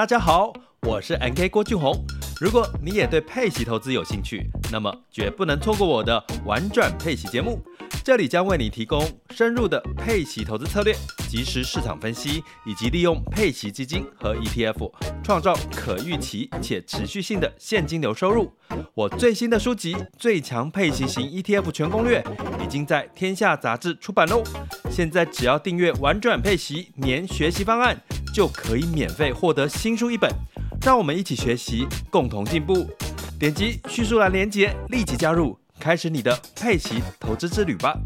[0.00, 1.94] 大家好，我是 NK 郭俊宏。
[2.40, 7.62] 如果你也对配息投资有兴趣，那么绝不能错过我的玩转配息节目。
[8.02, 10.96] 这里将为你提供深入的配息投资策略、
[11.28, 14.90] 即时市场分析，以及利用配息基金和 ETF
[15.22, 18.50] 创造可预期且持续性的现金流收入。
[18.94, 22.22] 我最新的书籍《最强配息型 ETF 全攻略》
[22.64, 24.42] 已经在天下杂志出版喽。
[24.90, 28.00] 现在只要订阅“玩转配息”年学习方案，
[28.32, 30.30] 就可以免费获得新书一本。
[30.82, 32.88] 让我们一起学习，共同进步。
[33.38, 37.98] 点击叙述栏链接，立即加入，开始你的佩奇投资之旅吧。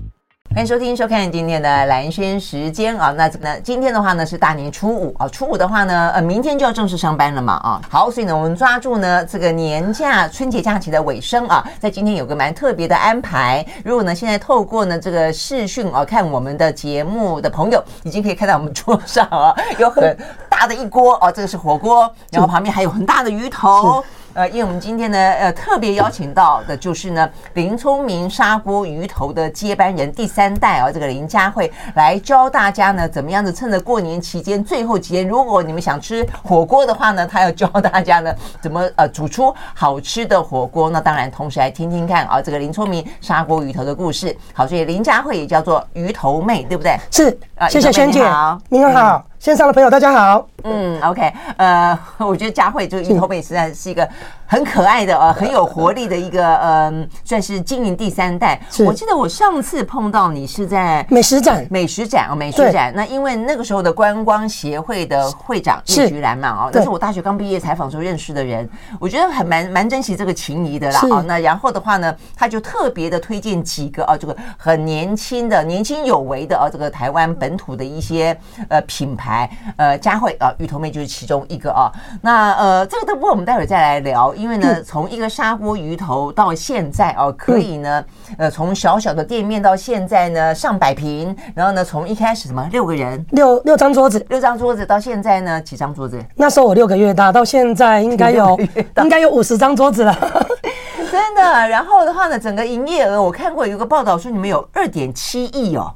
[0.55, 5.13] 欢迎收听、收看今天的蓝轩时间啊，那那今天的话呢是大年初五。
[5.19, 7.55] 啊，初五的话呢，呃，明天就要正式上班了嘛。
[7.55, 13.67] 啊，好，所以呢，我们抓住呢这个年假、春节假期的尾声啊，在今天有个蛮特别的安排。
[13.85, 20.17] 如果呢现在透过呢这个视讯啊看我们的节目的朋友，已经可以看到我们桌上啊有很
[20.49, 24.05] 大的一锅哦，这个是火锅，然后旁边还有很大的鱼头。
[24.35, 40.91] 呃，因为我们今天呢，呃，特别邀请到的就是呢，林聪明砂锅鱼头的接班人第三代啊，这个林佳慧来教大家呢，怎么样子趁着过年期间最后几天，如果你们想吃火锅的话呢，他要教大家呢，怎么呃煮出好吃的火锅。
[40.91, 44.37] 那当然，同时来听听看啊，这个林聪明砂锅鱼头的故事。
[44.53, 46.97] 好，所以林佳慧也叫做鱼头妹，对不对？
[47.09, 48.21] 是啊，谢谢萱姐，
[48.69, 49.25] 您好。
[49.39, 50.49] 线上的朋友，大家好。
[50.63, 54.09] 嗯，OK，呃，我觉得佳慧就是鱼头美，实在是一个
[54.47, 58.59] 很可爱的呃，很有活力的一个呃，算是经营第三代。
[58.87, 62.91] 我记得我上次碰到你是在美食展，美食展哦，美食展。
[62.97, 68.67] 那因为那个时候的观光协会的会长叶菊兰嘛，哦，那是我大学刚毕业采访时候认识的人，
[68.99, 71.01] 我觉得很蛮蛮珍惜这个情谊的啦。
[71.11, 78.35] 哦，那然后的话呢，他就特别的推荐几个哦，这个很年轻的、年轻有为的哦，这个台湾本土的一些
[78.71, 79.34] 呃品牌。
[79.35, 81.91] 来，呃，佳慧啊，鱼头妹就是其中一个啊。
[82.23, 88.05] 那呃，这个都不过我们待会儿再来聊，因为呢，从一个砂锅鱼头到现在哦、啊，可以呢，
[88.39, 96.23] 呃，从小小的店面到现在呢，上百平，然后呢，从一开始什么六个人，六六张桌子，六张桌子到现在呢，几张桌子？
[96.37, 98.59] 那时候我六个月大，到现在应该有
[98.99, 100.15] 应该有五十张桌子了，
[101.11, 101.43] 真的。
[101.69, 105.93] 然后的话呢，整个营业额我看过有一个报道说你们有二点七亿哦。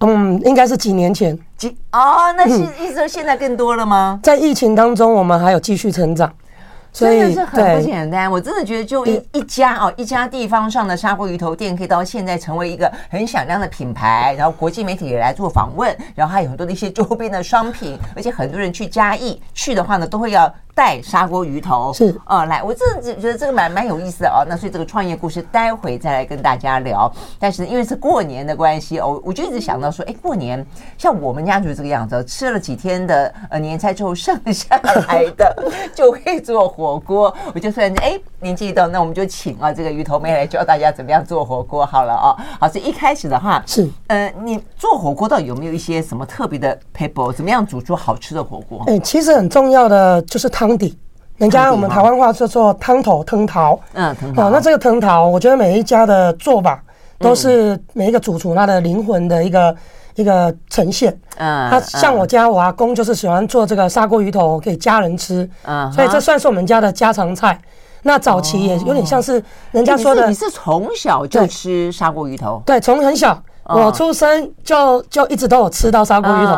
[0.00, 4.20] 嗯，应该是几年前几哦，那是意思说现在更多了吗？
[4.22, 6.32] 在疫情当中，我们还有继续成长，
[6.92, 8.30] 所以真的是很不简单。
[8.30, 20.52] 我真的觉得，就一一家哦，一家地方上的砂锅鱼头店，可以到现在成为一个很响亮的品牌，然后国际媒体也来做访问，然后还有很多的一些周边的商品，而且很多人去嘉义去的话呢，都会要。
[20.78, 24.46] 带砂锅鱼头是哦，来，我真的觉得这个蛮蛮有意思的哦。
[24.48, 27.12] 那所以这个创业故事待会再来跟大家聊。
[27.36, 30.64] 但是因为是过年的关系哦，我就一直想到说，哎，过年
[30.96, 35.52] 像我们家就是这个样子，吃了几天的呃年菜之后剩下来的
[35.92, 37.34] 就可以做火锅。
[37.52, 42.36] 我就算哎年纪一到，那我们就请啊这个鱼头妹来教大家怎么样做火锅好了哦。
[42.60, 47.32] 好，所以一开始的话是呃，你做火锅到底有没有一些什么特别的 paper？？
[47.32, 48.84] 怎么样煮出好吃的火锅？
[48.86, 50.67] 哎，其实很重要的就是汤。
[50.68, 50.98] 汤底，
[51.38, 54.50] 人家我们台湾话叫做汤头汤桃，嗯，汤哦。
[54.52, 56.82] 那这个汤桃，我觉得每一家的做法
[57.18, 59.74] 都是每一个主厨他的灵魂的一个
[60.16, 61.18] 一个呈现。
[61.38, 67.58] 嗯，他像我家我阿公就是喜欢做这个砂锅鱼头给家人吃，嗯，所以这算是我们家的家常菜。
[68.02, 69.42] 那早期也有点像是
[69.72, 72.62] 人家说的，你是从小就吃砂锅鱼头？
[72.66, 76.54] 对，从很小，我出生就就一直都有吃到砂锅鱼头。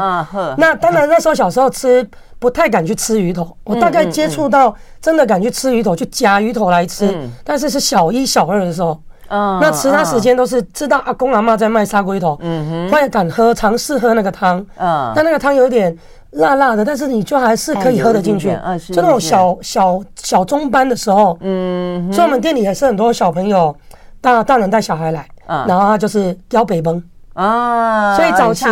[0.57, 2.09] 那当然那时候小时候吃。
[2.41, 8.99] 不太敢去吃鱼头，我大概接触到真的敢去吃鱼头，去夹鱼头来吃，但是是小一、小二的时候。
[9.29, 15.95] 那其他时间都是知道阿公阿妈在卖砂锅鱼头，嗯，会敢喝，尝试喝那个汤，嗯，但那个汤有点
[16.31, 23.77] 辣辣的，但是你就还是可以喝得进去，就那种小小小中班的时候，嗯，所以我们店里也是很多小朋友，
[24.23, 25.29] 大大人带小孩来，
[25.67, 27.03] 然后他就是腰北崩
[27.35, 28.65] 啊，所以早期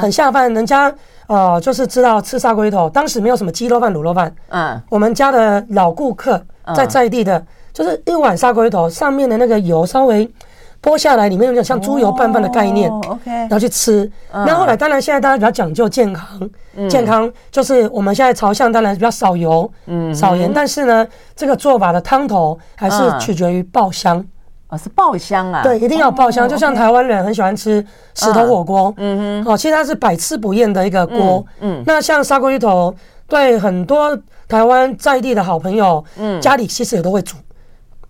[0.00, 0.92] 很下饭，人家。
[1.28, 4.32] 哦，就是知道吃砂锅鱼头，当时没有什么鸡肉饭、卤肉饭。
[4.48, 6.40] 嗯，我们家的老顾客
[6.72, 10.24] 在在地的，就是一碗砂锅鱼头，上面的那个油稍微
[10.80, 12.88] 剥下来，里面有点像猪油拌饭的概念。
[12.88, 14.08] OK，然后去吃。
[14.30, 16.48] 那后来当然现在大家比较讲究健康，
[16.88, 24.24] 健康就是我们现在朝向当然比较少油、嗯，少盐，但是呢，这个做法的汤头还是取决于爆香。
[24.68, 25.62] 哦，是爆香啊！
[25.62, 27.84] 对，一定要爆香，就像台湾人很喜欢吃
[28.14, 29.44] 石头火锅，嗯。
[29.44, 32.92] 哼，哦，其实它是百吃不厌的一个锅，嗯，那像砂锅鱼头，
[33.28, 34.18] 对很多
[34.48, 37.36] 台湾在地的好朋友，嗯，家里其实也都会煮，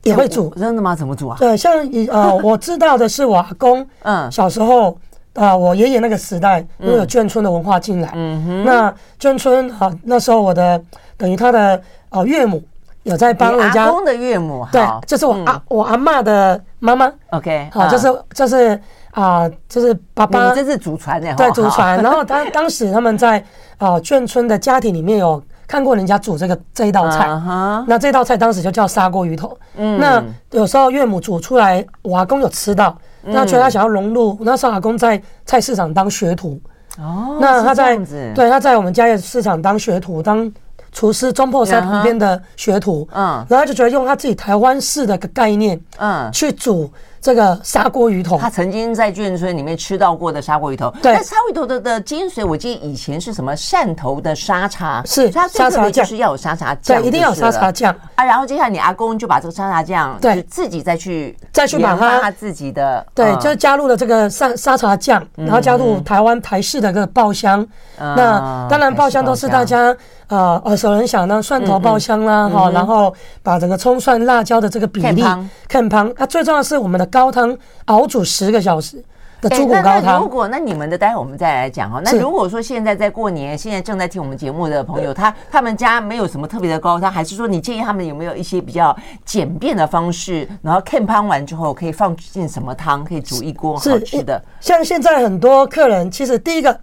[0.04, 0.96] 也会煮，真的吗？
[0.96, 1.36] 怎么煮啊？
[1.38, 1.74] 对，像
[2.10, 4.92] 呃， 我知道的是我阿公，嗯，小时候
[5.34, 10.82] 啊、呃，我爷爷那个时代，因为有眷村的文化进来，嗯哼，那眷村啊，那时候我的
[11.18, 11.76] 等于他的
[12.08, 12.62] 啊、呃、岳母
[13.06, 18.78] 有在帮人家，阿公的岳母，对，就是我阿、嗯、我阿嬷的妈妈，OK，好，就是就是
[19.12, 21.96] 啊，就是爸爸，这是祖传的，对，祖传。
[22.02, 23.42] 然后他当时他们在
[23.78, 29.56] 啊眷村的家庭里面有看过人家煮这个这一道菜，uh huh、那这道菜当时就叫砂锅鱼头。
[29.76, 32.96] 嗯，那有时候岳母煮出来，我阿公有吃到。
[33.28, 36.60] 那觉得他想要融入，那时候阿公在菜市场当学徒，
[36.96, 37.96] 哦，那他在
[38.34, 40.48] 对他在我们家业市场当学徒，当
[40.96, 46.90] 厨师中破山旁边的学徒，嗯，然后就觉得用他自己台湾式的个概念，嗯，去煮。
[47.26, 50.94] 这个砂锅鱼头，他曾经在眷村里面吃到过的砂锅鱼头。
[51.02, 58.24] 对，那砂锅鱼头的的精髓，我记得以前是什么汕头的沙茶，是它沙茶酱，就是要有沙茶酱，对，一定要有沙茶酱啊。
[58.24, 67.66] 然后接下来你阿公就把这个沙茶酱，对，自己再去再去把它他自己的，对，就加入了这个沙沙茶酱，然后加入台湾台式的这个爆香。
[67.98, 69.92] 那当然爆香都是大家。
[70.26, 73.14] 啊，耳熟能详的蒜头爆香啦，哈，然后
[73.44, 75.24] 把整个葱蒜辣椒的这个比例
[75.68, 79.02] 看旁，那最重要的是我们的高汤熬煮十个小时
[79.40, 80.20] 的猪骨高汤。
[80.20, 81.98] 如果那你们的，待会我们再来讲哈。
[82.04, 90.46] 那如果说现在在过年，现在正在听我们节目的朋友，他他们家没有什么特别的高汤，还是说你建议他们有没有一些比较简便的方式？
[90.60, 94.38] 然后看汤完之后可以放进什么汤，可以煮一锅好吃的？
[94.60, 96.78] 像现在很多客人，其实第一个。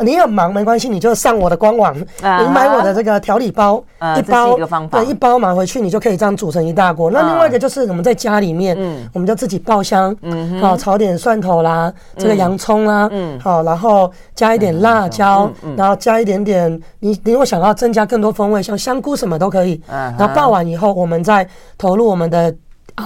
[0.00, 3.82] 你很忙没关系，你就上我的官网，你买我的这个调理包，
[4.16, 4.56] 一包
[4.90, 7.10] 对一包买回去，你就可以这样煮成一大锅。
[7.10, 8.76] 那另外一个就是我们在家里面，
[9.12, 10.16] 我们就自己爆香，
[10.60, 13.08] 好炒点蒜头啦，这个洋葱啦，
[13.40, 19.80] 好，然后加一点辣椒，然后加一点点你你如果想要增加更多风味，像香菇什么都可以。
[19.88, 21.46] 然后爆完以后，我们再
[21.76, 22.54] 投入我们的。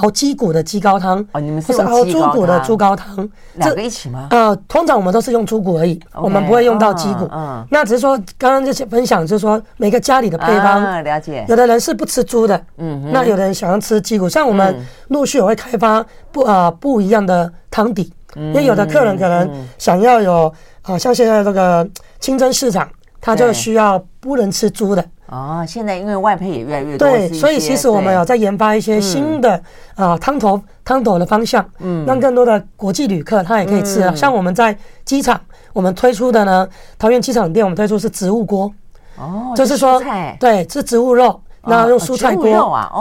[0.00, 4.28] 熬鸡骨的鸡高汤哦，你们是熬猪骨的猪高汤，两个一起吗？
[4.30, 7.28] 啊，通常我们都是用猪骨而已，我们不会用到鸡骨。
[7.32, 11.44] 嗯，那只是说刚刚这些分享，就是说每个家里的配方，了解。
[11.48, 14.74] 有的人是不吃猪的，嗯，那有的人想要吃鸡骨，像我们
[15.08, 20.52] 陆续也会开发不啊不一样的汤底，因为有的客人可能想要有
[20.82, 21.88] 啊，像现在这个
[22.20, 22.88] 清真市场，
[23.20, 25.04] 他就需要不能吃猪的。
[25.26, 29.60] 哦，现在因为外配也越来越多，对，所以其实我们有在研发一些新的
[29.94, 34.14] 啊汤头汤头的方向，嗯，让更多的国际旅客他也可以吃啊。
[34.14, 35.40] 像我们在机场，
[35.72, 36.68] 我们推出的呢，
[36.98, 38.70] 桃园机场店我们推出是植物锅，
[39.16, 40.00] 哦，就是说，
[40.38, 41.40] 对，是植物肉。
[41.66, 42.44] 那用蔬菜锅，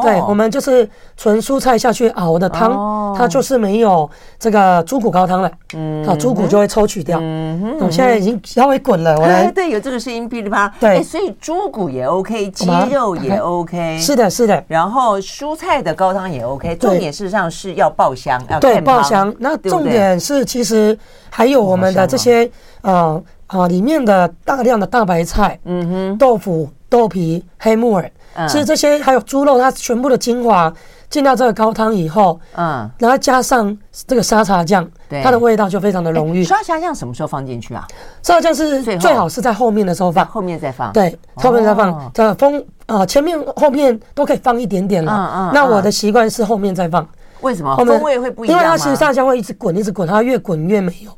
[0.01, 7.19] 对，我们就是纯蔬菜下去熬的汤，它就是没有这个猪骨高汤了，嗯，好，猪骨就会抽取掉。
[7.21, 19.33] 嗯，我现在已经稍微滚了，我来， 对，有这个声音噼里啪啦，对，所以猪骨也 OK，鸡肉也 OK，是的，是的，然后蔬菜的高汤也 OK，重点事实上是要爆香，要对爆香。
[19.39, 20.97] 那重点是其实
[21.29, 22.49] 还有我们的这些
[22.81, 28.09] 呃啊里面的大量的大白菜，嗯哼，豆腐、豆皮、黑木耳。
[28.47, 30.71] 其实这些还有猪肉，它全部的精华
[31.09, 33.77] 进到这个高汤以后，嗯，然后加上
[34.07, 36.43] 这个沙茶酱，对，它的味道就非常的浓郁。
[36.43, 37.87] 沙茶酱什么时候放进去啊？
[38.23, 40.91] 沙茶酱是最好是在后面的时候放，后面再放。
[40.91, 42.11] 对，后面再放。
[42.13, 45.11] 这风啊，前面后面都可以放一点点了。
[45.11, 45.51] 嗯嗯。
[45.53, 47.07] 那我的习惯是后面再放。
[47.41, 47.75] 为什么？
[47.77, 48.63] 风味会不一样吗？
[48.63, 51.11] 因为它其实沙茶酱会一直滚，一直滚，它越滚越没有。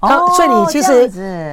[0.00, 1.08] 它所以你其实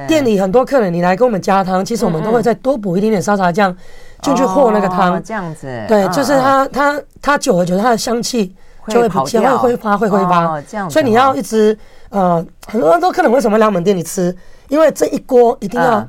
[0.06, 3.74] 店里很多客人，你来给我们加汤，其实我们都会再多补一点点沙茶酱。
[4.22, 8.54] 进去和那个汤，这样子，对，就是它它它久而久之，它的香气
[8.88, 10.60] 就会跑掉，会挥发，会挥发。
[10.62, 11.76] 这样，所以你要一直
[12.10, 14.34] 呃，很多人都可能为什么来我们店里吃？
[14.68, 16.08] 因为这一锅一定要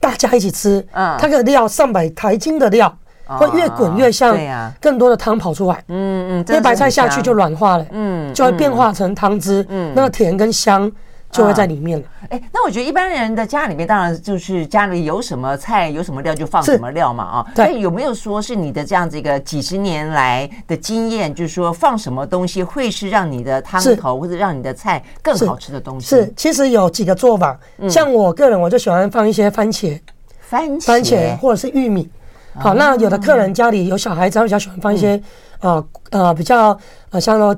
[0.00, 2.92] 大家一起吃，嗯，它的料上百台斤的料，
[3.26, 4.36] 会越滚越像，
[4.80, 10.90] 更多的汤跑出来，嗯嗯，这白菜下去就软化了，嗯，就会变化成汤汁，嗯，那个甜跟香。
[11.32, 12.04] 就会在里面了。
[12.28, 17.46] 哎，那我觉得一般人的家里面，当然就是家里有什么菜，有什么料就放什么料嘛，啊。
[17.54, 17.80] 对。
[17.80, 26.06] 有没有说是你的这样子一个几十年来的经验，就是说放什么东西会是让你的汤头或者让你的菜更好吃的东西？
[26.06, 27.58] 是，其实有几个做法。
[27.88, 29.98] 像我个人，我就喜欢放一些番茄、
[30.38, 32.10] 番茄、番茄或者是玉米。
[32.56, 35.18] 好，那有的客人家里有小孩子，他比较喜欢放一些
[35.60, 37.56] 呃呃比较呃像说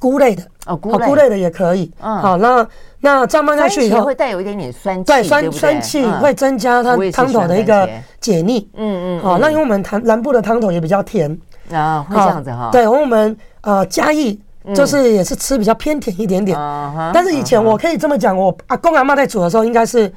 [0.00, 1.92] 菇类的哦，菇类的也可以。
[2.00, 2.18] 嗯。
[2.18, 2.66] 好，那。
[3.04, 7.86] 那这样放下去以后，会带有一点点酸气，对，酸酸气会增加它汤头的一个
[8.18, 8.66] 解腻。
[8.74, 9.22] 嗯嗯。
[9.22, 11.30] 好，那因为我们南南部的汤头也比较甜
[11.70, 12.70] 啊，会这样子哈。
[12.72, 14.40] 对，我们呃嘉义
[14.74, 16.58] 就是也是吃比较偏甜一点点。
[17.12, 20.10] 但是以前我可以这么讲，我阿公阿妈在煮的时候，应该是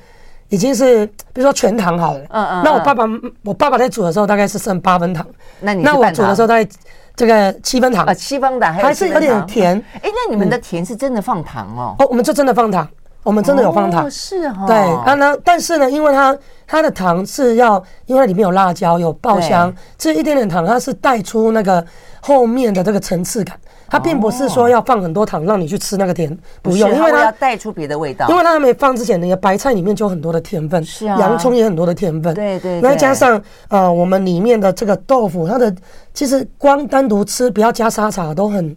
[0.47, 2.21] 已经是比如说全糖好了。
[2.29, 2.61] 嗯嗯。
[2.63, 3.03] 那我爸爸
[3.43, 5.27] 我爸爸在煮的时候，大概是剩八分糖。
[5.59, 6.69] 那你那我煮的时候大概
[7.17, 9.75] 这个七分糖啊，七分的还是有点甜。
[9.95, 11.95] 哎，那你们的甜是真的放糖哦？
[11.97, 12.87] 哦，我们就真的放糖，
[13.23, 14.67] 我们真的有放糖，是哈。
[14.67, 21.83] 对啊，那但是呢，因为它它的糖是要，因为它里面有辣椒有爆香，这一点点糖它是带出那个
[22.21, 23.59] 后面的这个层次感。
[23.89, 28.27] 它并不是说要放很多糖让你去吃那个甜，不用，因为它要带出别的味道。
[28.29, 32.81] 因为它还没放之前，那个白菜里面就有很多的甜分，是啊，洋葱也很多的甜分，对对。
[32.81, 35.73] 再加上呃，我们里面的这个豆腐，它的
[36.13, 38.75] 其实光单独吃不要加沙茶都很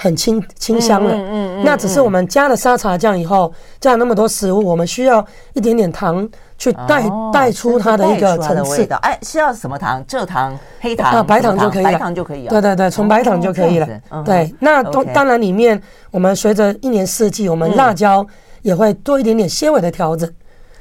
[0.00, 1.14] 很清清香了。
[1.14, 1.64] 嗯嗯。
[1.64, 6.28] 那只是我们加了沙茶酱以后，加了那么多食物，我们需要一点点糖。
[6.60, 7.02] 去带
[7.32, 10.04] 带出它的一个层次，哎，需要什么糖？
[10.04, 12.50] 蔗糖、黑糖啊，白糖就可以了，白糖就可以了。
[12.50, 13.88] 对对对，纯白糖就可以了。
[14.26, 15.80] 对，那当当然里面
[16.10, 18.26] 我们随着一年四季，我们辣椒
[18.60, 20.30] 也会多一点点纤维的调整。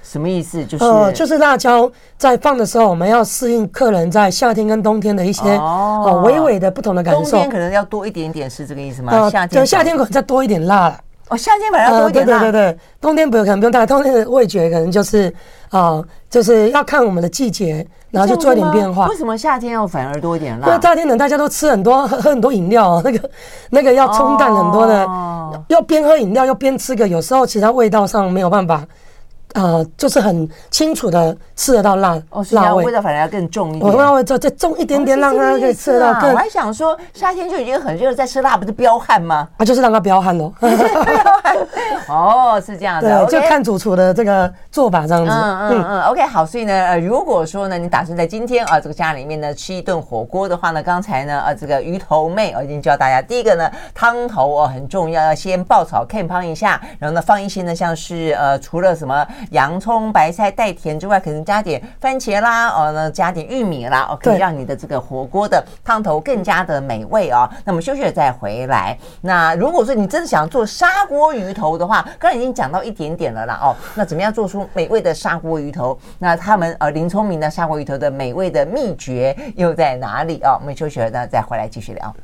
[0.03, 0.65] 什么意思？
[0.65, 7.31] 就是呃，就是辣椒在放的时候，我们要适应客人在夏天跟冬天的一些哦微微的不同的感受。
[7.31, 9.29] 冬天可能要多一点点，是这个意思吗？
[9.29, 10.99] 夏天夏天可能再多一点辣了。
[11.29, 12.39] 哦，夏天反而要多一点辣。
[12.39, 15.33] 对对对对，冬天不用可能不用太，冬天的味觉可能就是。
[15.69, 19.05] 啊、哦，就是要看我们的季节，然后就做一点变化。
[19.05, 20.65] 为什么夏天要反而多一点辣？
[20.65, 23.29] 因为夏天呢，大家都吃很多，喝 喝很多饮料，哦，那个
[23.69, 28.83] 那个要冲淡很多的，哦、要边喝饮料又边吃个，有时候其他味道上没有办法。
[29.53, 33.91] 呃，就是很清楚的吃得到辣，哦，辣味，味道反而要更重一点。
[33.91, 36.31] 我辣味再再重一点点，让它可以吃得到更。
[36.31, 39.47] 我还想说，夏天就已经很热，再吃辣不是彪悍吗？
[39.57, 40.53] 啊，就是让它彪悍喽。
[42.07, 45.31] 哦，是这样的，就看主厨的这个做法这样子。
[45.31, 46.01] 嗯嗯嗯。
[46.03, 59.25] OK，好，所以呢，呃，如果说呢，你打算在今天啊，这个家里面呢吃一顿火锅的话呢，刚才呢，呃，这个鱼头妹我已经教大家，第一个呢，汤头哦很重要，要先爆炒 can 烹一下，然后呢放一些呢，像是呃，除了什么。
[59.51, 67.49] 洋葱、白菜带甜之外，可能加点番茄啦，哦，那加点玉米啦，哦，可以让你的这个火锅的汤头更加的美味哦。
[67.63, 68.97] 那么休息了再回来。
[69.21, 75.97] 那如果说你真的想做砂锅鱼头的话，刚才已经讲到一点点了啦，哦，那怎么样做出美味的砂锅鱼头？
[76.17, 80.57] 那他们呃林聪明的砂锅鱼头的美味的秘诀又在哪里哦？
[80.59, 82.15] 我们休息了呢，再回来继续聊。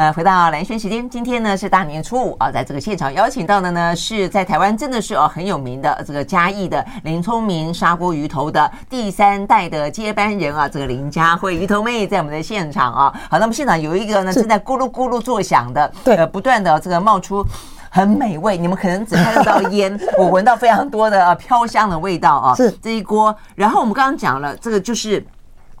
[0.00, 13.14] 呃，回到蓝轩时间，今天呢是大年初五啊，在这个现场邀请到的呢是在台湾真的是哦很有名的这个嘉义的林聪明砂锅鱼头的第三代的接班人啊，这个林佳慧鱼头妹在我们的现场啊。
[13.28, 17.46] 好，那么现场有一个呢正在咕噜咕噜作响的，对，呃，不断的这个冒出
[17.90, 22.54] 很美味，你们可能只看得到 烟，我闻到非常多的飘香的味道啊。
[22.54, 25.22] 是这一锅，然后我们刚刚讲了，这个就是。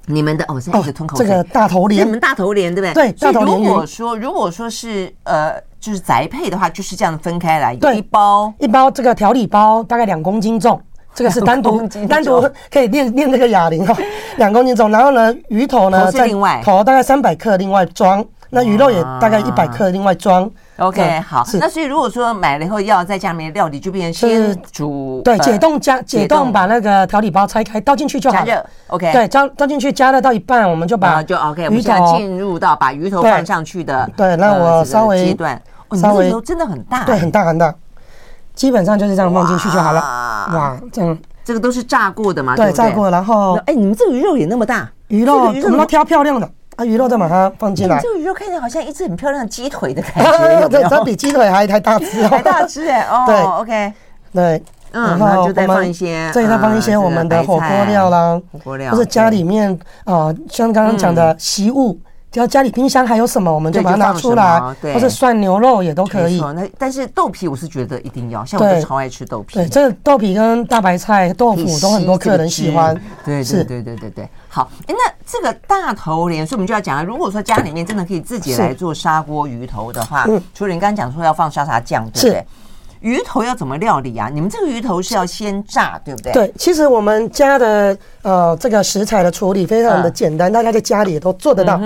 [0.06, 1.26] 你们的哦，现在是吞口水。
[1.26, 3.12] 这个大头莲，你们大头莲对不对？
[3.12, 3.58] 对，大头莲。
[3.58, 10.80] 如果说如果说是呃，就是宅配的话，就是这样分开来，一包一包这个调理包大概两公斤重，
[11.14, 12.40] 这个是单独单独
[12.70, 13.96] 可以练练这个哑铃哈，
[14.36, 14.90] 两公斤重。
[14.90, 18.24] 然后呢，鱼头呢在另外头大概三百克，另外装。
[18.52, 20.50] 那鱼肉也大概一百克，另外装。
[20.78, 21.44] OK，好。
[21.54, 25.22] 那所以如果说买了以后要在家里面料理，就变成先煮。
[25.24, 28.44] 对，解冻加解冻，把那个调理包拆开，倒进去就好。
[28.44, 28.66] 加热。
[28.88, 29.12] OK。
[29.12, 31.68] 对，加倒进去加热到一半，我们就把就 OK。
[31.70, 34.10] 鱼头进入到把鱼头放上去的。
[34.16, 35.60] 对，那我稍微阶段。
[35.92, 37.04] 稍微真的很大。
[37.04, 37.74] 对，很大很大。
[38.54, 40.00] 基本上就是这样放进去就好了。
[40.00, 41.16] 哇，这样。
[41.44, 42.54] 这个都是炸过的嘛？
[42.54, 43.10] 对，炸过。
[43.10, 44.88] 然后，哎，你们这个鱼肉也那么大？
[45.08, 46.48] 鱼肉我们要挑漂亮的。
[46.80, 48.00] 啊，鱼肉再把它放进来。
[48.00, 53.02] 这个鱼肉看起来好像一只很漂亮的鸡腿的感觉，对，它比鸡腿还还大只，还大只哎！
[53.02, 53.92] 哦， 对，OK，
[54.32, 61.98] 对，然后就再放一些，再再放一些我们的火锅料啦，火锅料，或者家里面啊，像刚刚讲的习物。
[62.32, 64.60] 只要家里冰箱还有什么，我们就把它拿出来，
[64.94, 66.40] 或者涮牛肉也都可以。
[66.40, 69.56] 那但是豆皮我是觉得一定要，像我就超爱吃豆皮。
[69.56, 72.94] 对，这个豆皮跟大白菜、豆腐都很多客人喜欢。
[73.24, 74.28] 对对对对对对。
[74.52, 77.02] 好，哎，那这个大头鲢，所以我们就要讲啊。
[77.04, 82.46] 如果说家里面真的可以自己来做砂锅鱼头的话，除了你刚刚讲说要放沙茶酱，对不对？
[83.00, 84.28] 鱼头要怎么料理啊？
[84.28, 86.32] 你们这个鱼头是要先炸，对不对？
[86.32, 91.80] 对，其实我们家的呃这个食材的处理非常的简单，大家在家里也都做得到。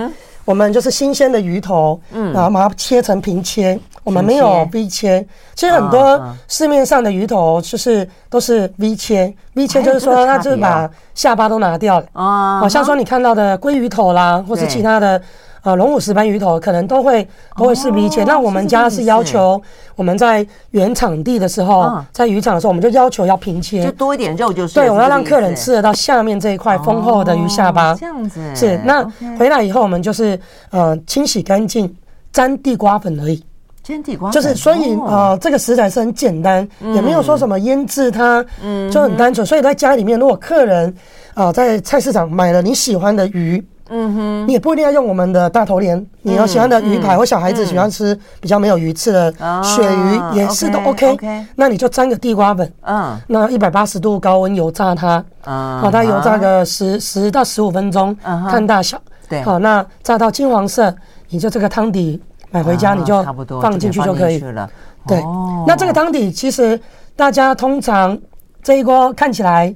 [0.44, 3.78] 我们就是新鲜的鱼头，嗯，然后把它切成平切。
[4.02, 5.26] 我们没有 V 切。
[5.54, 9.34] 其实很多市面上的鱼头就是都是 V 切。
[9.54, 12.06] V 切就是说，它就是把下巴都拿掉了。
[12.12, 15.18] 哦，好像说你看到的鲑鱼头啦，或是其他的
[15.64, 18.22] 呃龙虎石斑鱼头，可能都会都会是 V 切。
[18.22, 19.60] 那我们家是要求
[19.96, 24.74] 我们在原场地的时候，在渔场的时候，我们就要求要平切，就多一点肉就是。
[24.74, 27.94] 对，我要让客人吃得到下面这一块丰厚的鱼下巴。
[27.94, 28.40] 这样子。
[28.54, 29.02] 是，那
[29.38, 30.38] 回来以后我们就是
[30.70, 31.92] 呃清洗干净，
[32.32, 33.42] 沾地瓜粉而已。
[33.82, 39.46] 煎地瓜就是，所以呃，这个食材是很简单，也没有说什么腌制它，嗯，就很单纯。
[39.46, 40.94] 所以在家里面，如果客人
[41.34, 49.30] 啊在菜市场买了你喜欢的鱼，嗯哼，你也不一定要用我们的大头鲢，你要喜欢的鱼排，或小孩子喜欢吃比较没有鱼刺的
[49.62, 51.44] 鳕鱼也是都 OK。
[51.54, 58.98] 那你就沾个地瓜粉，嗯，那一百八十度高温油炸它，好，它油炸个十十到十五分钟，看大小，
[59.28, 60.94] 对，好，那炸到金黄色，
[61.28, 62.18] 你就这个汤底
[62.50, 63.22] 买回家你就
[63.60, 64.38] 放进去就可以。
[64.38, 64.68] 了。
[65.06, 65.22] 对，
[65.66, 66.80] 那这个汤底其实
[67.14, 68.18] 大家通常
[68.62, 69.74] 这一锅看起来，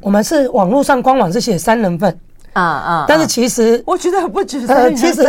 [0.00, 2.18] 我们是网络上官网是写三人份。
[2.52, 3.04] 啊啊！
[3.06, 4.66] 但是其实我觉得不止。
[4.66, 5.24] 呃，其实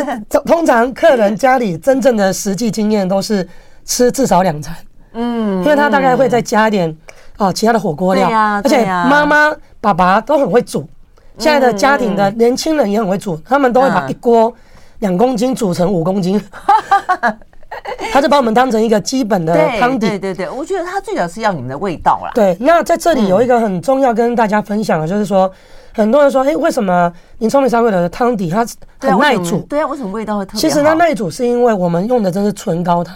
[0.45, 3.47] 通常客人家里真正的实际经验都是
[3.85, 4.75] 吃至少两餐。
[5.13, 6.95] 嗯，因为他大概会再加一点
[7.37, 8.27] 啊其他的火锅料。
[8.63, 10.87] 而且妈妈爸爸都很会煮，
[11.37, 14.51] 现在的家庭的年轻人也很会煮，他们都会把一锅
[14.99, 16.41] 两公斤煮成五公斤。
[18.11, 20.09] 他就把我们当成一个基本的汤底。
[20.09, 22.31] 对对对，我觉得他最早是要你们的味道啦。
[22.33, 25.51] 对，那在这里有一个很重要跟大家分享的，就是说。
[25.93, 28.65] 很多人说，哎，为什么林聪明砂锅鱼头的汤底它
[28.99, 29.59] 很耐煮？
[29.69, 30.59] 对啊，为什么味道会特别好？
[30.59, 33.15] 其实它耐煮是因为我们用的真是纯高汤，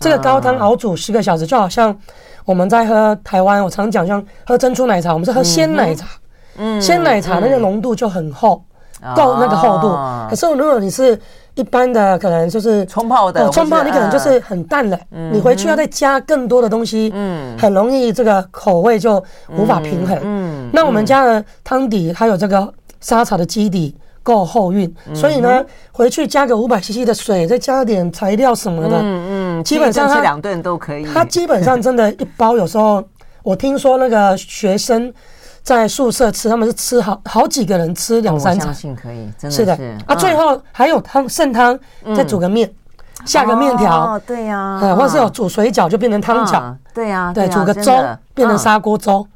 [0.00, 1.96] 这个高汤熬煮十个小时，就好像
[2.44, 6.06] 我们在喝台湾，我常讲像喝珍珠奶茶，我们是喝鲜奶茶，
[6.56, 8.62] 嗯，鲜奶茶那个浓度就很厚，
[9.14, 9.88] 够那个厚度。
[10.30, 11.18] 可是如果你是
[11.54, 14.96] 一般的可能就是冲泡的，冲泡你可能就是很淡了，
[15.32, 19.20] 你回去要再加更多的东西，嗯，很容易这个口味就
[19.56, 20.16] 无法平衡。
[20.22, 31.04] 嗯，那我们家的汤底还有这个沙茶的基底够厚韵，所以呢，回去加个五百 CC 的水，再加点材料什么的，嗯嗯，基本上这两顿都可以。
[31.04, 33.02] 它基本上真的，一包有时候
[33.42, 35.12] 我听说那个学生。
[35.60, 39.78] 在宿舍吃，他们是吃好好几个人吃两三餐，相信可以，真的是的。
[40.06, 40.14] 啊。
[40.14, 41.78] 最后还有汤剩汤，
[42.16, 42.72] 再煮个面，
[43.26, 47.92] 下个面条，对呀，或者是有煮水饺就变成汤饺，对呀，对，煮个粥
[48.32, 49.26] 变成砂锅粥。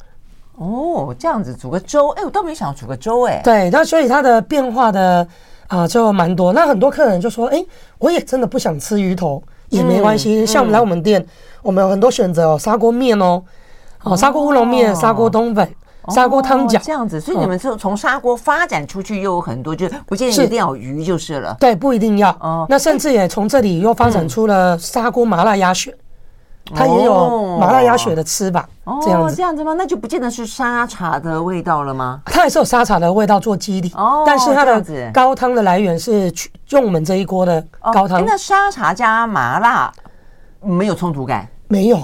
[0.62, 5.26] 哦，这样子煮个粥，哎，我倒没想煮个粥，哎，对，那所以它的变化的
[5.66, 6.52] 啊就蛮多。
[6.52, 7.64] 那很多客人就说，哎，
[7.98, 10.46] 我也真的不想吃鱼头，也没关系。
[10.46, 11.24] 像我们来我们店，
[11.62, 13.42] 我们有很多选择哦，砂锅面哦，
[14.04, 15.68] 哦，砂锅乌龙面、砂锅冬粉。
[16.08, 21.56] 砂锅汤饺这样子，所以你们是从砂锅发展出去，又有很多，就不建议一定要有鱼就是了。
[21.60, 22.30] 对，不一定要。
[22.40, 25.96] 哦，那甚至也从这里又发展出了砂锅麻辣鸭血，
[26.74, 28.68] 它也有麻辣鸭血的吃法。
[28.84, 29.74] 哦，这样子，这样子吗？
[29.76, 32.20] 那就不见得是沙茶的味道了吗？
[32.26, 33.92] 它也是有沙茶的味道做基底。
[33.96, 34.82] 哦，但是它的
[35.12, 36.32] 高汤的来源是
[36.70, 38.24] 用我们这一锅的高汤。
[38.24, 39.92] 那沙茶加麻辣
[40.60, 41.46] 没有冲突感？
[41.68, 41.98] 没有。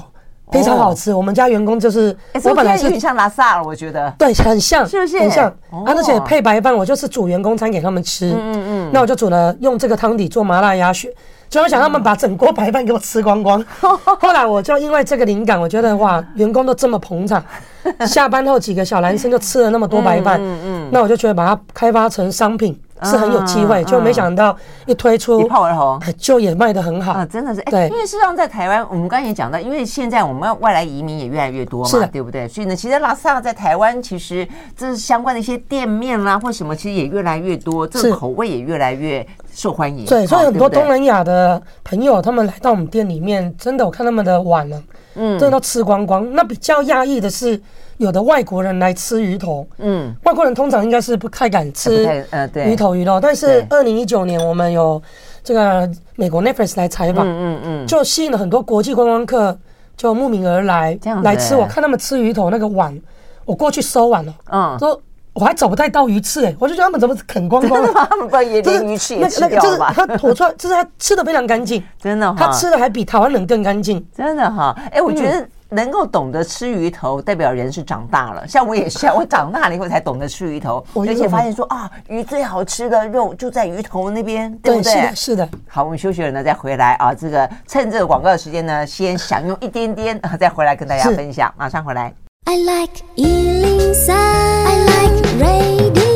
[0.50, 5.46] 非常好吃，我们家员工就是我本来是有点像拉萨了，我觉得对，很像，是不是很像？
[5.70, 8.32] 啊，而且配白饭，我就是煮员工餐给他们吃。
[8.32, 11.14] 嗯嗯，那我就煮了用这个汤底做麻辣鸭血，
[11.48, 13.64] 就我想他们把整锅白饭给我吃光光。
[14.20, 17.42] 后来我就因为这个灵感，我觉得哇，员工都这么捧场，
[18.06, 20.38] 下班后几个小男生就吃了那么多白饭。
[20.40, 22.78] 嗯嗯，那我就觉得把它开发成商品。
[23.04, 24.56] 是很有机会，就没想到
[24.86, 27.26] 一推出一炮而红， 就也卖得很好啊！
[27.26, 32.48] 真的是，对，因为事实上在台湾，我们刚才也讲到，因为现在我们外来移民也越来越多嘛，对不对？
[32.48, 40.04] 所以呢，其实拉萨在台湾，其实这是相关的一些店面啦，或什么，其实也越来越多，这个口味也越来越受欢迎。
[40.06, 44.82] 对，所以很多东南亚的朋友，他们来到我们店里面，真的，我看他们的碗呢，
[45.14, 46.32] 嗯，真的都吃光光。
[46.32, 47.60] 那比较讶异的是。
[47.98, 53.20] 有的外国人来吃鱼头，嗯，外国人通常应该是不太敢吃，呃，对，鱼头鱼肉。
[53.20, 55.00] 但是二零一九年我们有
[55.42, 59.56] 这个美国 Netflix 来采访，嗯嗯，就吸引了很多国际观光客，
[59.96, 61.56] 就慕名而来，这样来吃。
[61.56, 62.96] 我看他们吃鱼头那个碗，
[63.44, 65.00] 我过去收碗了，嗯，说
[65.32, 67.92] 我还找不太到鱼刺，哎，我就觉得他们怎么啃光光了？
[68.08, 69.92] 他们把也连鱼刺 也吃掉了吧？
[69.92, 74.72] 他吐出来，就是他吃的非常干净，真的，他吃的还比台湾人更干净，真的哈。
[74.92, 75.48] 哎，我觉得。
[75.70, 78.46] 能够懂得吃鱼头，代表人是长大了。
[78.48, 84.92] 像我也是， 我长大了以后才懂得吃鱼头，而且发现说啊，鱼最好吃的肉就在鱼头那边，对不对？
[84.92, 85.48] 是的，是的。
[85.68, 87.12] 好，我们休息了呢，再回来啊。
[87.14, 91.52] 这个趁这个广告的时间呢，先享用一点点， 再回来跟大家分享。
[91.56, 92.12] 马上回来。
[92.44, 96.07] I like 103, I like radio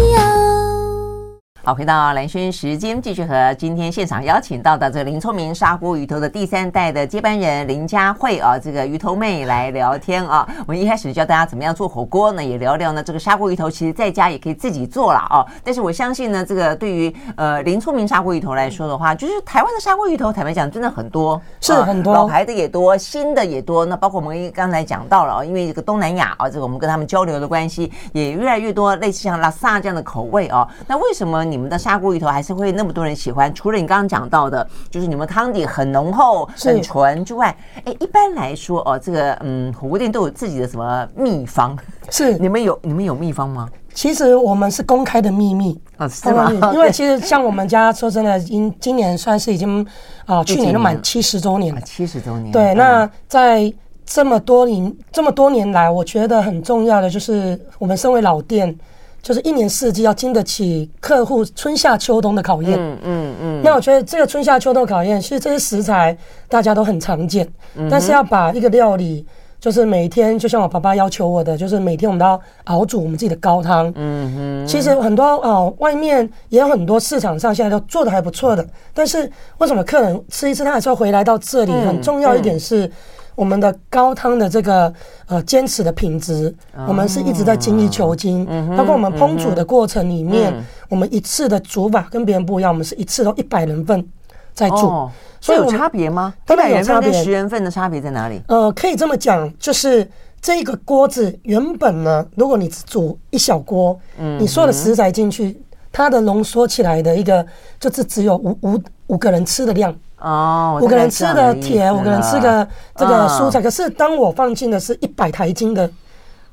[1.65, 10.45] 好，回到蓝轩时间，继续和今天现场邀请到的这个林聪明砂锅鱼头的第三代的接班人林佳慧啊，这个鱼头妹来聊天啊。
[10.67, 15.47] 我们一开始教大家怎么样做火锅呢，也聊聊呢这个砂锅鱼头，其实在家也可以自己做了啊。
[15.63, 23.87] 但是我相信呢，这个对于呃林聪明砂锅鱼头来说的话，就是台湾的砂锅鱼头，坦白讲真的很多，是很多，老牌的也多，新的也多。
[23.87, 30.67] 那包括我们刚才讲到了啊，因为这个东南亚啊，这个我们跟他们交流的关系也越来越多，类似像拉萨这样的口味啊。
[30.89, 31.52] 那为什么？
[31.53, 41.77] 你们的砂锅鱼头还是会那么多人喜欢，除了你刚刚讲到的，就是你们汤底很浓厚、很纯之外，哎，一般来说哦，这个嗯，火锅店都有自己的什么秘方？
[42.09, 43.69] 是你们有你们有秘方吗？
[43.93, 46.51] 其实我们是公开的秘密啊，是吗？
[46.73, 49.87] 因为其实像我们家说真的，今今年算是已经
[50.25, 52.51] 啊，去年都满七十周年了，七十周年。
[52.51, 53.71] 对，那在
[54.07, 58.75] 这么多年这么多年来，我觉得很重要的就是我们身为老店。
[59.23, 62.77] 就是一年四季要经得起客户春夏秋冬的考验。
[62.77, 63.61] 嗯嗯嗯。
[63.63, 66.17] 那我觉得这个春夏秋冬考验，其实这些食材
[66.49, 67.49] 大家都很常见，
[67.89, 69.25] 但是要把一个料理，
[69.61, 73.93] 就是每天，就像我爸爸要求我的，就是每天我们都要熬煮我们自己的高汤。
[73.95, 74.67] 嗯哼。
[74.67, 81.71] 其实很多哦，外面也有很多市场上现在都做的还不错的，但是为什么客人吃一次他还是要回来到这里？
[81.71, 82.91] 很重要一点是。
[83.35, 84.93] 我们的高汤的这个
[85.27, 86.55] 呃坚持的品质，
[86.87, 88.45] 我们是一直在精益求精。
[88.77, 90.53] 包括我们烹煮的过程里面，
[90.89, 94.07] 我们一次的煮法跟别人不一样，我们是一次都一百人份
[94.53, 96.35] 在煮，所以有差别吗？
[96.51, 98.41] 一百人份跟十人份的差别在哪里？
[98.49, 100.07] 呃，可以这么讲，就是
[100.41, 103.99] 这个锅子原本呢，如果你只煮一小锅，
[104.39, 105.59] 你所有的食材进去，
[105.91, 107.45] 它的浓缩起来的一个
[107.81, 109.95] 就是只有五五五个人吃的量。
[110.23, 113.61] 哦，五个人吃的甜，五个人吃个这个蔬菜。
[113.61, 115.91] 可是当我放进的是一百台斤的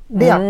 [0.08, 0.42] 量，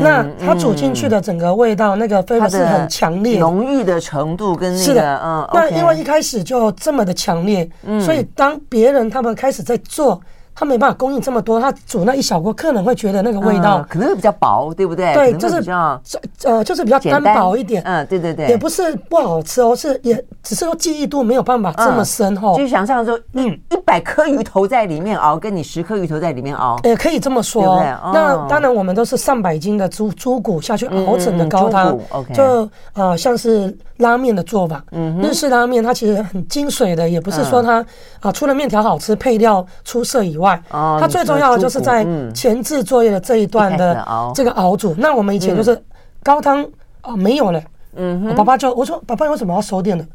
[0.00, 7.68] 那它煮进去的整个味道，那个氛围是很强烈，浓郁的程度跟那个，是的，嗯，那因为一开始就这么的强烈，
[8.00, 10.20] 所以当别人他们开始在做。
[10.58, 15.12] 他没办法供应这么多，他煮那一小锅，客人会觉得那个味道可能会比较薄，对不对？
[15.12, 16.00] 对，就是比较
[16.44, 17.82] 呃，就是比较单薄一点。
[17.84, 22.56] 嗯，对对对，也不是不好吃哦，是也只是说记忆度没有办法这么深厚。
[22.56, 27.78] 就想象说，嗯，一百颗鱼头在里面熬，跟你十颗鱼头在里面熬，也可以这么说。
[28.14, 31.98] 那当然，我们都是上百斤的猪猪骨下去熬成的高汤，
[32.32, 34.82] 就呃，像是拉面的做法。
[34.92, 37.84] 嗯，日式拉面它其实很精髓的，也不是说它
[38.20, 40.45] 啊，除了面条好吃，配料出色以外。
[40.46, 44.94] 外，它最重要的就是在前置作业的这一段的这个熬煮。
[44.96, 45.80] 那我们以前就是
[46.22, 46.64] 高汤
[47.00, 47.60] 啊没有了，
[47.96, 50.06] 嗯，我爸爸就我说爸爸为什么要收店呢？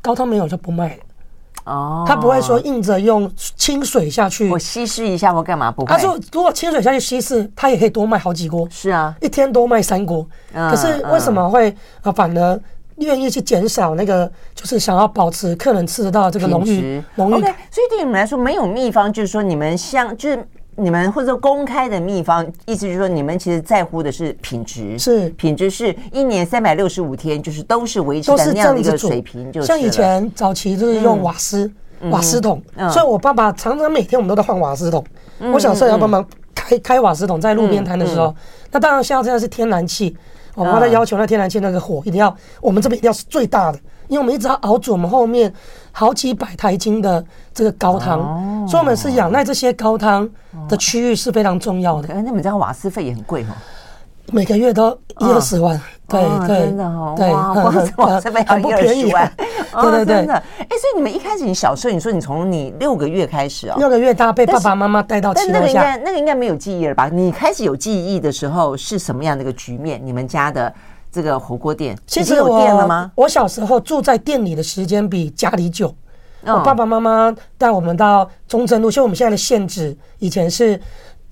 [0.00, 1.02] 高汤没有就不卖了。
[1.64, 5.88] 哦，他不会说硬着用清水下去，我稀释一下或干嘛不会？
[5.88, 8.66] 他说如果清水下去稀释，他也可以多卖好几锅。
[8.70, 10.26] 是啊，一天多卖三锅。
[10.54, 12.60] 可是为什么会啊反而？
[13.00, 17.34] 愿意去减少那个，就是想要保持客人吃得到这个浓郁浓郁。
[17.34, 25.28] OK，所以对你们来说没有秘方，就是说你们像就是你们或者说公开的秘方，意思就是说你们其实在乎的是品质，是。
[25.30, 29.50] 品质是一年三百六十五天，就是都是维持在那样的一个水平。
[29.52, 31.70] 就像以前早期就是用瓦斯
[32.10, 35.04] 瓦斯桶，所以我爸爸常常每天我们都在换瓦斯桶。
[35.52, 38.34] 我小时候要帮忙开开瓦斯桶，在路边摊的时候，
[38.70, 40.16] 那当然像这样是天然气。
[40.60, 45.52] 我妈在要求那天然气那个火一定要，我们这边一定要是最大的，因为我们一直要熬煮我们后面
[45.90, 48.20] 好几百台斤的这个高汤，
[48.68, 50.28] 所以我们是仰赖这些高汤
[50.68, 52.08] 的区域是非常重要的。
[52.12, 53.54] 那你们这样瓦斯费也很贵哦。
[54.32, 59.32] 每个月都一二十万，对对，真的哦，对，哇， 这边很不便宜啊，
[59.82, 60.34] 对对对，真的。
[60.34, 67.08] 哎，所以你们一开始，你小时候，你说你从你六个月开始啊，六个月大被爸爸妈妈带到但那个应该那个应该没有记忆了吧？
[67.08, 70.00] 你开始有记忆的时候是什么样的一个局面？
[70.04, 70.72] 你们家的
[71.12, 73.10] 这个火锅店其实有店了吗？
[73.14, 75.94] 我小时候住在店里的时间比家里久，
[76.46, 80.80] 我爸爸妈妈带我们到中正路，就我们现在的县址，以前是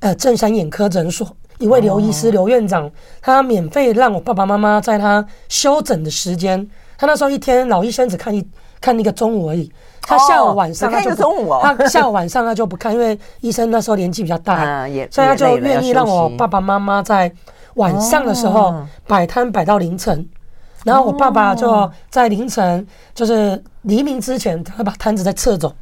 [0.01, 1.27] 呃正山眼科诊所。
[1.59, 2.91] 一位刘医师，刘院长，
[3.21, 8.47] 他免费让我爸爸妈妈在他休诊的时间，他那时候一天老医生只看一
[8.81, 17.31] 看那个中午而已，他下午晚上他就不，他下午晚上他就不看，因为医生那时候年纪比较大，所以他就愿意让我爸爸妈妈在
[17.75, 18.75] 晚上的时候
[19.07, 20.29] 摆摊摆到凌晨，
[20.85, 25.73] 然后我爸爸就在凌晨就是黎明之前，他把摊子再撤走。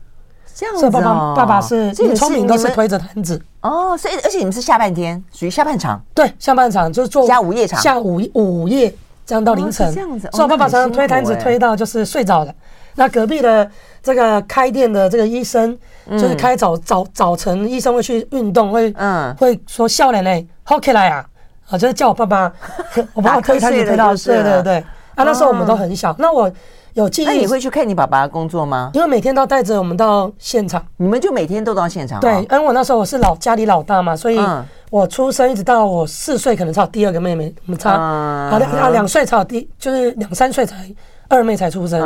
[0.59, 3.95] 这样子，爸爸爸爸是最聪明，都是推着摊子哦。
[3.95, 6.03] 所以，而且你们是下半天，属于下半场。
[6.14, 8.90] 对，下半场就是做下午夜场，下午午夜
[9.27, 9.92] 这样到凌晨。
[9.95, 12.55] 这样子，所以我爸爸常常推摊子推到就是睡着了。
[12.95, 13.71] 那隔壁的
[14.03, 15.77] 这个开店的这个医生，
[16.12, 21.23] 就是开早早早晨，医生会去运动，会嗯会说笑脸嘞，好起来啊
[21.69, 22.51] 啊，就是叫我爸爸，
[23.12, 24.85] 我爸爸推摊子推到睡，对对对。
[25.16, 26.51] 啊，那时候我们都很小，那我。
[26.97, 28.91] 有记忆，那你会去看你爸爸的工作吗？
[28.95, 32.19] 因为每天都带着我们到现场，你们就每天都到现场。
[32.21, 34.41] 对，因为我那时候我是老家里老大嘛，所以
[34.89, 40.91] 我出生一直到我四岁，可能才有第二个妹妹，我们差啊两啊两岁才有第，就是两三岁才
[41.29, 42.01] 二妹才出生。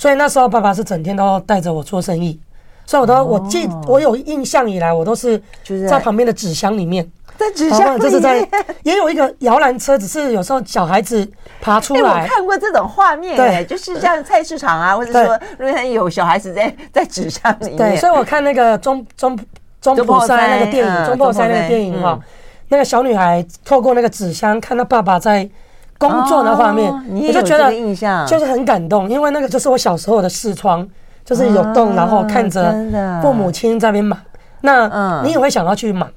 [0.00, 2.36] 所以那时候爸爸是整天都带着我做生意，
[2.84, 5.40] 所以我都我记我有印象以来，我都是
[5.88, 7.08] 在旁边的纸箱里面。
[7.36, 8.46] 在纸箱里，这是在
[8.84, 11.28] 也有一个摇篮车，只是有时候小孩子
[11.60, 12.22] 爬出来。
[12.22, 17.76] 我看过这种画面，对，就是像菜市场啊，或者说路边有小孩子在 在纸箱里面。
[17.76, 19.38] 对，所以我看那个中中
[19.80, 22.18] 中埔山那个电影，中破山那个电影哈，
[22.68, 25.48] 那个小女孩透过那个纸箱看到爸爸在
[25.98, 26.92] 工作的画面，
[27.26, 30.86] 我就觉得印象就是很感动，因为那个就是我小时候的视窗，
[31.24, 32.72] 就是有洞，然后看着
[33.22, 34.18] 父母亲在那边忙，
[34.60, 36.08] 那你也会想要去忙。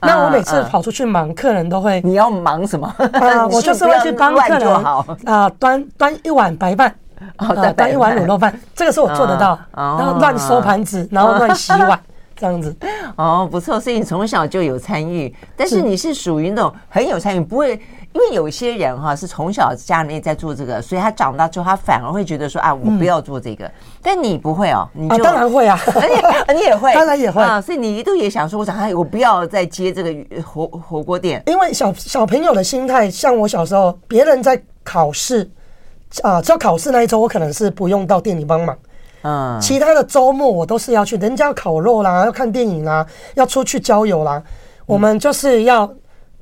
[0.00, 2.86] 那我每次跑出去忙，客人都会，你要忙什么？
[3.12, 4.68] 啊， 我就是会去帮客人
[5.24, 6.94] 啊端端一碗白饭，
[7.36, 9.58] 啊端一碗卤肉饭，这个是我做得到。
[9.74, 11.98] 然后乱收盘子，然后乱洗碗，
[12.38, 12.74] 这样子。
[13.16, 17.80] 哦，不错，所以你从小就有参与，但是你是属于那种很有参与，不会。
[18.14, 23.66] 因为有些人哈是从小家里面在做这个，所以他长大之后他反而会觉得说啊，我不要做这个。
[23.66, 23.72] 嗯、
[24.02, 25.78] 但你不会哦，你就、啊、当然会啊，
[26.54, 27.60] 你也会，当然也会啊。
[27.60, 31.40] 所以你一度也想说，我长大我不要再接这个火火锅店。
[31.46, 35.48] 因为小小朋友的心态，像我小时候，别人在考试
[36.22, 38.76] 啊，只要考试那一周，我可能是不用到店里帮忙。
[39.22, 44.42] 嗯，其他的周末我都是要去，人家要烤肉啦，要看电影啦，要出去郊游啦，
[44.86, 45.90] 我们就是要。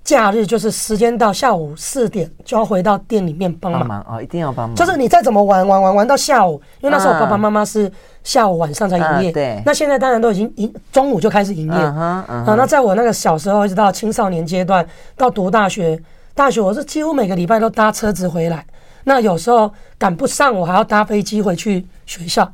[0.04, 4.76] 假日就是时间到下午四点就要回到店里面帮忙哦，一定要帮忙。
[4.76, 7.90] 就是你再怎么玩玩玩玩到下午，因为那时候我爸爸妈妈是
[8.22, 9.32] 下午晚上才营业。
[9.32, 9.60] 对。
[9.66, 11.76] 那现在当然都已经营中午就开始营业。
[11.76, 14.86] 啊，那在我那个小时候一直到青少年阶段，
[15.16, 16.00] 到读大学，
[16.36, 18.64] 大学我是几乎每个礼拜都搭车子回来。
[19.02, 22.48] 那有时候赶不上，我还要搭飞机回去学校。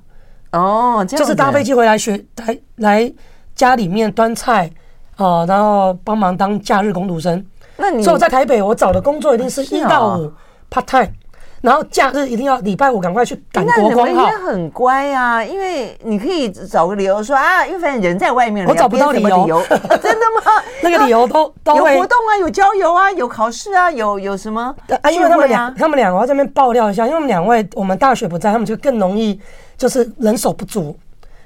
[0.52, 3.12] 哦，就是搭飞机回来学来来
[3.54, 4.70] 家里面端菜。
[5.18, 7.44] 哦，然后帮忙当假日工读生。
[7.76, 10.32] 那你所以我在台北，我找的工作一定是一到五
[10.70, 11.12] part time，
[11.60, 19.62] 然后假日一定要礼拜五赶快去赶国光也很乖啊，因为你可以找个理由说啊，因为反正人在外面，我找不到理由。
[19.68, 20.50] 真的吗？
[20.82, 25.10] 那个理由都都有活动啊，有郊游啊，有考试啊，有有什么啊？
[25.10, 29.38] 因为他们两，他们两个我在这边爆料一下，因为我们两位我们大学不在，他们就更容易
[29.82, 30.96] 就是人手不足。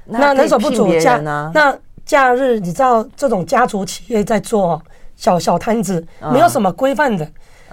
[0.04, 1.74] 那人手不足假那。
[2.04, 4.80] 假日你知道这种家族企业在做
[5.16, 7.28] 小小摊子，没有什么规范的，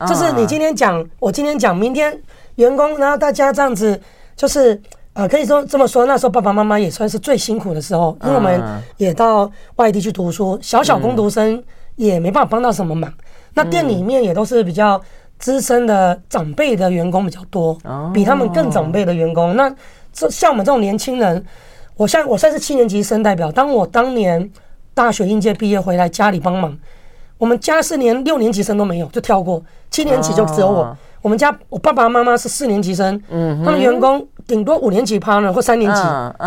[0.08, 2.19] 就是你今天讲，我今天讲，明天
[2.56, 4.02] 员工，然后大家这样子，
[4.36, 4.82] 就是
[5.13, 8.60] 呃，可以说这么说，那时候爸爸妈妈也算是最辛苦的时候，因为我们
[8.97, 11.63] 也到外地去读书，小小工读生
[11.95, 13.13] 也没办法帮到什么忙。
[13.54, 14.99] 那店里面也都是比较
[15.38, 17.78] 资深的长辈的员工比较多，
[18.12, 19.56] 比他们更长辈的员工。
[19.56, 19.71] 那
[20.13, 21.43] 这像我们这种年轻人。
[21.95, 23.52] 我像我算是七年级生代表。
[23.52, 24.49] 当我当年
[24.95, 26.76] 大学应届毕业回来家里帮忙，
[27.38, 30.97] 我们家是连六年级生都没有，就跳过七年级就只有我。
[31.21, 36.02] 我们家我爸爸妈妈是四年级生，嗯他们员工顶多五年级 partner 或三年级，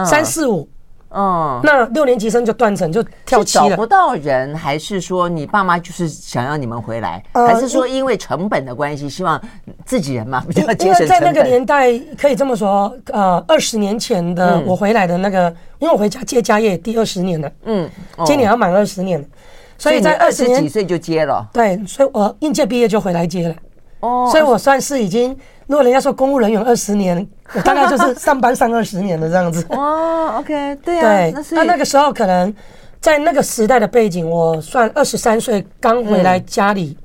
[0.05, 0.69] 三四五。
[1.09, 3.71] 哦，那六年级生就断层就跳期了。
[3.71, 9.41] 找不到人，还是说你爸妈就是想要你们回来，还是说因为成本的关系，希望
[9.85, 10.87] 自己人嘛比较节省？
[10.87, 17.89] 因为在那个年代可以这么说，呃，二十年前的我回来的那个，因为我回家接家业第二十年了，嗯，
[18.25, 19.27] 今年要满二十年了，
[19.79, 21.49] 所以在二十几岁就接了。
[21.53, 23.55] 对，所以我应届毕业就回来接了。
[24.01, 25.35] 哦，所以我算是已经，
[25.67, 29.67] 如果人家说公务人员二十年，我 大概就是上班上二十年的这样子。
[29.71, 32.55] 哦，OK，对啊，对，那那个时候可能
[33.01, 36.97] 在那个时代的背景，我算二十三岁刚回来家里，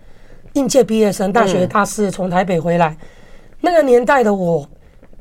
[0.53, 2.95] 应届毕业生，大学大四从台北回来，
[3.61, 4.67] 那个年代的我，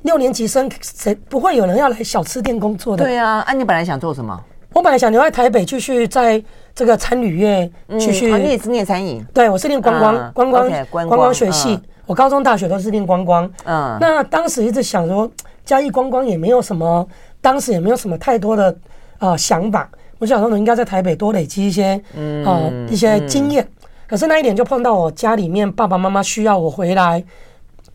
[0.02, 3.04] 六年级生谁不会有人要来小吃店工作的？
[3.04, 4.38] 对啊，啊，你本来想做什么？
[4.74, 6.42] 我本来想留在台北继续在。
[6.74, 9.24] 这个餐旅业去去，你也是念餐饮？
[9.34, 11.78] 对，我是念观光，观光，观光学系。
[12.06, 13.48] 我高中、大学都是念观光。
[13.64, 15.30] 嗯，那当时一直想说，
[15.64, 17.06] 嘉义观光也没有什么，
[17.40, 18.74] 当时也没有什么太多的
[19.18, 19.88] 呃想法。
[20.18, 23.66] 我想说，我应该在台北多累积一些呃一些经验。
[24.08, 27.22] 可是那一点就碰到我家里面爸爸妈妈需要我回来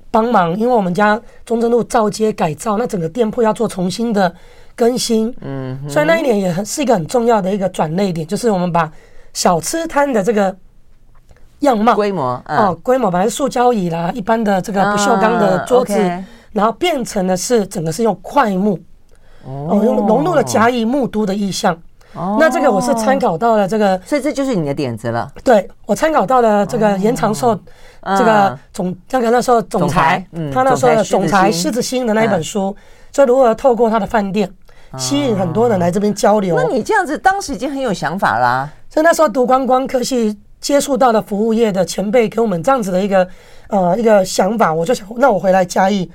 [0.10, 4.34] 帮忙，因为我们家中正路造街改造，那整个店铺要做重新的。
[4.76, 8.92] 更新，嗯，所以那一年也很是一个很重要的一个转捩点，就是我们把
[9.34, 10.56] 小吃摊的这个
[11.60, 15.94] 样貌规模哦，规模本来是塑胶椅啦，一般的这个不锈钢的桌子，
[16.52, 18.78] 然后变成的是整个是用块木，
[19.46, 21.76] 哦，用融入了甲乙木都的意象。
[22.14, 25.30] 哦，那这个我是参考到了这个，所以这就是你的点子了。
[25.44, 27.54] 对，我参考到了这个严长寿
[28.18, 32.74] 这个总那个那时候总裁，他那时候的总裁狮子星的那一本书，
[33.12, 34.50] 就如何透过他的饭店。
[34.98, 36.56] 吸引很多人来这边交流。
[36.56, 38.70] 那你这样子当时已经很有想法啦。
[38.90, 43.28] 所以那时候读观光科系，接触到了服务业的前辈给我们这样子的一个
[43.68, 46.10] 呃一个想法，我就想，那我回来嘉义，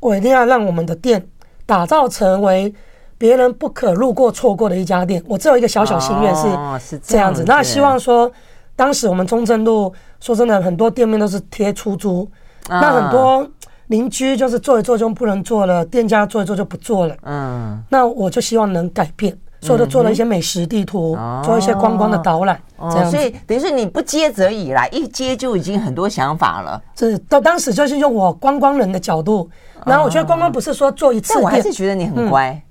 [0.00, 1.26] 我一定要让我们的店
[1.66, 2.72] 打造成为
[3.18, 5.22] 别人不可路过错过的一家店。
[5.28, 6.34] 我只有一个小小心愿
[6.80, 7.44] 是这样子。
[7.46, 8.30] 那希望说，
[8.74, 12.28] 当时我们中正路说真的很多店面都是贴出租，
[12.68, 13.46] 那很多。
[13.92, 17.14] 邻居就是做一做就不能做了，店家做一做就不做了。
[17.24, 22.58] 嗯，那我就希望能改变，做的做了一些美食地图，做一些观光的导览，
[22.90, 23.10] 这样。
[23.10, 26.80] 所以等于是你不接则已啦，一接就已经很多想法了。
[26.96, 29.48] 是到当时就是用我观光人的角度，
[29.84, 32.62] 然后我觉得观光不是说做一次，但我还是觉得你很乖。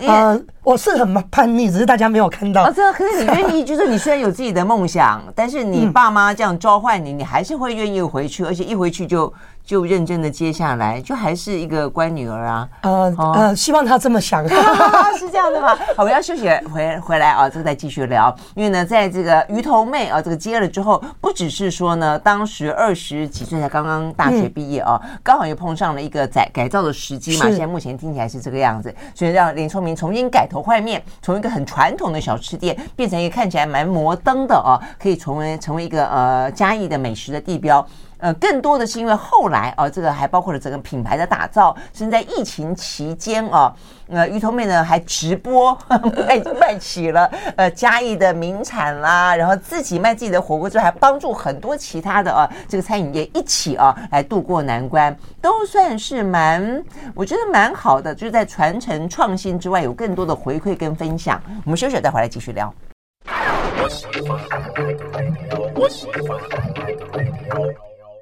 [0.00, 2.62] 嗯，我是很叛逆，只是大家没有看到。
[2.62, 9.32] 啊，这可是你愿意， 就是你虽然有自己的梦想，但是你爸妈这样召唤你，你还是会愿意回去，而且一回去就。
[9.66, 12.68] 就认真的接下来，就还是一个乖女儿啊。
[12.82, 14.44] 呃呃，希望她这么想，
[15.18, 15.74] 是这样的吗？
[15.96, 18.36] 好，我要休息回回来啊，这个再继续聊。
[18.54, 27.46] 因为呢，在这个鱼头妹啊，这个接了之后，不只是说呢，当时二十几岁才刚刚大学毕业啊，刚好又碰上了一个改改造的时机嘛。
[27.46, 37.84] 现在目前听起来是这个样子，所以让林聪明重新改头换面，从一个很传统的小吃店变成一个看起来蛮摩登的啊，可以成为成为一个呃嘉义的美食的地标。
[38.18, 43.74] 呃，更多的是因为后来啊，这个还包括了整个品牌的打造，甚至在疫情期间啊，
[44.08, 45.76] 呃，鱼头妹呢还直播
[46.26, 56.82] 卖卖起了呃嘉义的名产啦，然后自己卖自己的火锅之后，还帮助很多其他的啊这个餐饮业一起啊来渡过难关，都算是蛮
[57.14, 61.42] 我觉得蛮好的，就是在传承创新之外，有更多的回馈跟分享。
[61.64, 62.72] 我们休息，再回来继续聊。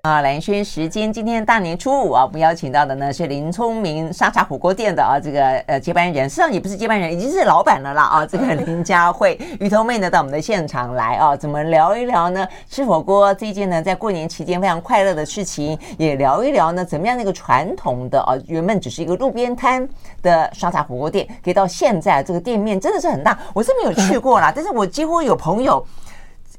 [0.05, 8.27] 啊，兰萱时间，今天大年初五啊，我们邀请到的呢是林聪明沙茶火锅店的啊这个呃接班人，实际上也不是接班人，已经是老板了啦啊。
[8.27, 12.45] 这个林佳慧鱼头妹呢到我们的现场来啊，怎么聊一聊呢？
[12.69, 19.89] 吃火锅这一件呢，在过年期间非常快乐的事情，也聊一聊呢，怎么样那个传统的啊，原本只是一个路边摊
[20.21, 25.87] 的沙茶火锅店，可以到现在这个店面真的是很大，我是没有去过啦，但是我几乎有朋友。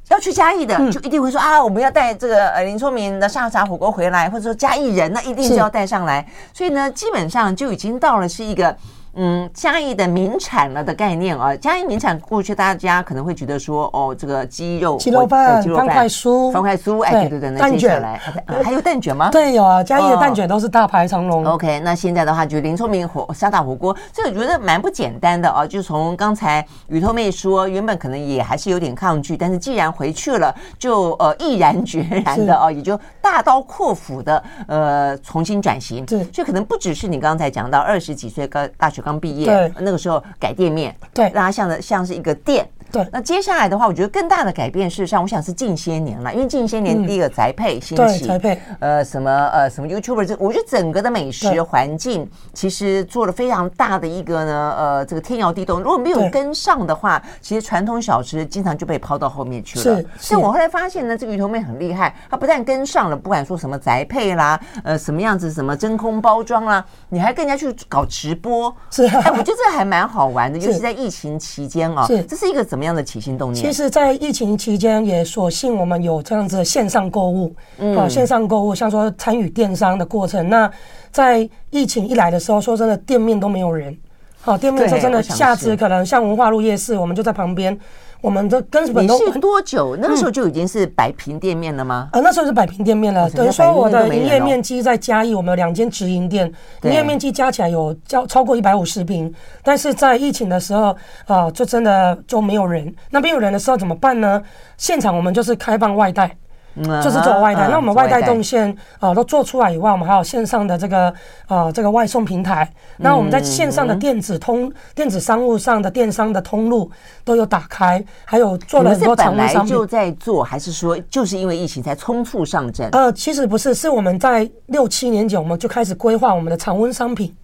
[0.09, 6.25] 要去嘉义的，就一定会说啊，我们要带这个呃林聪明的沙茶火锅回来，或者说嘉义人，那一定是要带上来。
[6.53, 8.75] 所以呢，基本上就已经到了是一个。
[9.15, 18.19] 嗯，嘉义的名产了的概念啊，嘉义名产过去大家可能会觉得说，哦，这个鸡肉、鸡肉饭、方块酥、方块酥，哎，对对对，那接下来
[18.63, 19.29] 还有蛋卷吗？
[19.29, 21.45] 对，有啊，嘉义的蛋卷都是大排长龙。
[21.45, 25.67] OK，那现在的话，就林聪明火沙茶火锅，这个我觉得蛮不简单的啊。
[25.67, 36.03] 就从刚才雨透妹说，原本可能也还是有点抗拒，但是既然回去了，就呃毅然决然的啊，也就大刀阔斧的呃重新转型。
[36.03, 39.02] 对，所以可能不只是你刚才讲到二十几岁刚大学。
[39.03, 42.67] 刚毕业，那个时候改店面，对，让它像的像是一个店。
[42.93, 55.81] 对，那接下来的话，我觉得更大的改变，事实上，我想是近些年了，因为近些年第一个宅配兴起，宅配，呃，什么呃什么 YouTuber，这我觉得整个的美食环境其实做了非常大的一个呢，呃，这个天摇地动。
[55.81, 59.83] 如果没有跟上的话，其实传统小吃经常就被抛到后面去了。
[59.97, 68.71] 是，所以我后来发现呢，这个鱼头妹很厉害，她不但跟上了，不管说什么宅配啦，呃，什么样子，什么真空包装啦，你还更加去搞直播。
[68.91, 73.65] 是，哎，我觉得这还蛮好玩的， 尤其在疫情期间啊，这是一个怎么样的起心动念？
[73.65, 80.49] 其实，在疫情期间，也所幸我们有这样子的线上购物，嗯，线上购物，像说参与电商的过程。
[80.49, 80.69] 那
[81.11, 83.97] 在疫情一来的时候，说真的，店面都没有人，
[84.41, 87.77] 好，店面说真的，下次可能像文化路夜市，我们就在旁边。
[88.23, 89.97] 我们的根本都是多久？
[89.97, 92.07] 那个时候就已经是摆平店面了吗？
[92.13, 93.29] 啊，那时候是摆平店面了。
[93.31, 96.49] 等于说我的营业面积在嘉义，我们有两间直营店，
[96.83, 99.29] 营业面积加起来有超超过一百五十平。
[99.61, 100.95] 但是在疫情的时候
[101.27, 102.95] 啊，就真的就没有人。
[103.09, 104.41] 那边有人的时候怎么办呢？
[104.77, 106.33] 现场我们就是开放外带。
[106.75, 111.13] 就是做外带，那我们外带动线啊都做出来以外，我们还有线上的这个
[111.47, 112.67] 呃这个外送平台。
[112.97, 116.89] 那我们在线上的电子通电子商务上的电商的通路
[117.23, 119.69] 都有打开，还有做了很多常温商品。
[119.69, 122.89] 本来就在做，还是说就是因为疫情才冲促上阵？
[122.91, 127.35] 呃，其实不是，是我们在六七年前我们就开始规划我们的常温商品。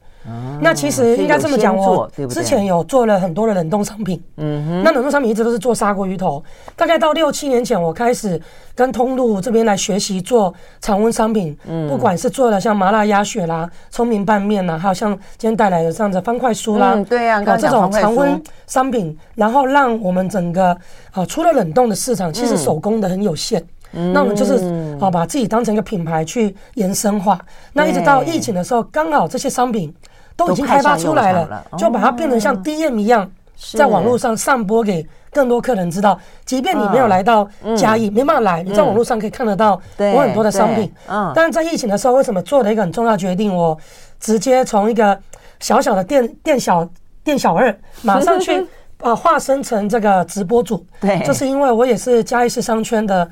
[0.61, 4.21] 那其实应该这么讲，我之前有做了很多的冷冻商品。
[4.35, 6.43] 嗯哼，那冷冻商品一直都是做砂锅鱼头。
[6.75, 8.39] 大概到六七年前，我开始
[8.75, 11.57] 跟通路这边来学习做常温商品。
[11.65, 20.77] 嗯，不管是做了像麻辣鸭血啦、聪明拌面啦，还有像今天带来的这样子方块酥啦，对呀，这种常温商品，然后让我们整个
[21.11, 23.63] 啊，除了冷冻的市场，其实手工的很有限。
[23.93, 24.55] 嗯，那我们就是
[24.99, 27.39] 啊，把自己当成一个品牌去延伸化。
[27.73, 29.93] 那一直到疫情的时候，刚好这些商品。
[30.39, 33.29] 都已经开发出来了，就把它变成像 DM 一样，
[33.73, 36.17] 在网络上上播给更多客人知道。
[36.45, 37.47] 即便你没有来到
[37.77, 40.91] 嘉义，没办法来，你在网络上可以看得到我很多的商品。
[41.07, 43.53] 嗯，但是在疫情的时候，为什么做了一个很重要的决定？
[43.53, 43.77] 我
[44.19, 45.19] 直接从一个
[45.59, 46.87] 小小的店店小
[47.23, 48.65] 店小二，马上去
[49.01, 50.85] 呃化身成这个直播主。
[51.01, 53.29] 对，就是因为我也是嘉义市商圈的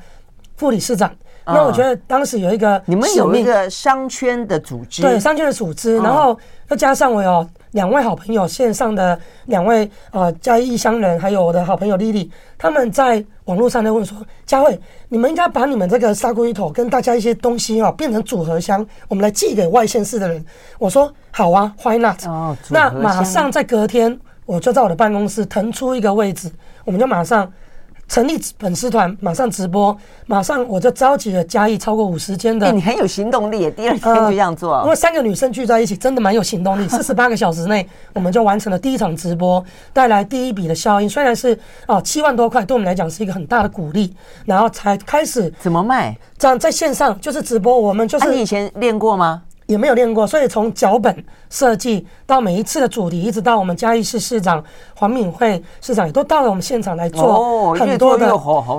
[0.56, 1.10] 副理事长。
[1.50, 6.38] 那我觉得当时有一个你们有一个商圈的组织，对商圈的组织，然后
[6.68, 20.44] 又加上我有两位好朋友，线上的两位呃嘉义异乡人，还有我的好朋友丽丽，他们在网络上在问说：佳慧，你们应该把你们这个砂锅鱼头跟大家一些东西哦变成组合箱，我们来寄给外县市的人。
[20.78, 22.26] 我说好啊，Why not？
[22.26, 26.50] 哦，那马上在隔天，我就在我的办公室腾出一个位置，
[26.84, 27.50] 我们就马上。
[28.08, 29.96] 成立粉丝团，马上直播，
[30.26, 32.66] 马上我就召集了嘉义超过五十间的。
[32.66, 34.74] 欸，你很有行动力，第二天就这样做。
[34.76, 36.88] 呃，因为三个女生聚在一起，真的蛮有行动力。
[36.88, 41.08] 四十八个小时内，我们就完成了第一场直播，带来第一笔的效应。
[41.08, 44.14] 虽然是啊七万多块，对我们来讲是一个很大的鼓励。
[44.46, 46.16] 然后才开始怎么卖？
[46.38, 48.26] 这样在线上就是直播，我们就是。
[48.26, 49.42] 啊，你以前练过吗？
[49.68, 51.14] 也没有练过，所以从脚本
[51.50, 54.64] 设计到每一次的主题，一直到我们嘉义市市长
[54.94, 58.32] 黄敏惠市长也都到了我们现场来做很多的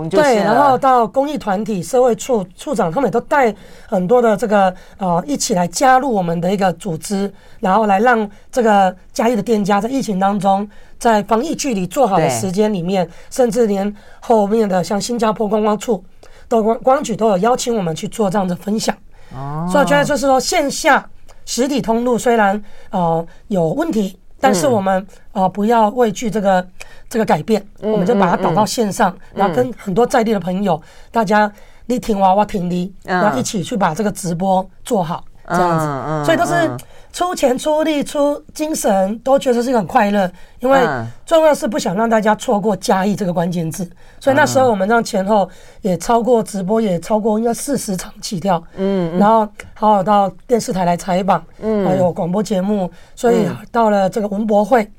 [0.10, 3.54] 对，然后到公益团体社会处处长他们也都带
[3.88, 10.68] 很多的这个呃一起来加入我们的一个组织，然后来让这个嘉义的店家在疫情当中，
[10.98, 16.04] 在防疫距离做好的时间里面，甚至连后面的像新加坡观光处
[16.48, 18.96] 都观光局都有邀请我们去做这样的分享。
[19.36, 21.08] 哦，所以我觉得就是说，线下
[21.46, 26.66] 实体通路虽然呃有问题，但是我们呃不要畏惧这个
[27.10, 31.52] 这个改变，我们就把它导到线上，然后跟很多在地的朋友，大家
[31.88, 36.78] 你挺娃娃挺你，然后一起去把这个直播做好，这样子，所以都是。
[37.12, 40.80] 出钱出力出精神都觉得是一个很快乐，因为
[41.26, 43.90] 重要是不想让大家错过嘉义这个关键字，
[44.20, 45.50] 所以那时候我们让前后
[45.82, 54.90] 也超过直播，也超过应该四十场起跳，嗯，然后好好到电视台来采访，嗯，还有广播节目，所以到了这个文博会。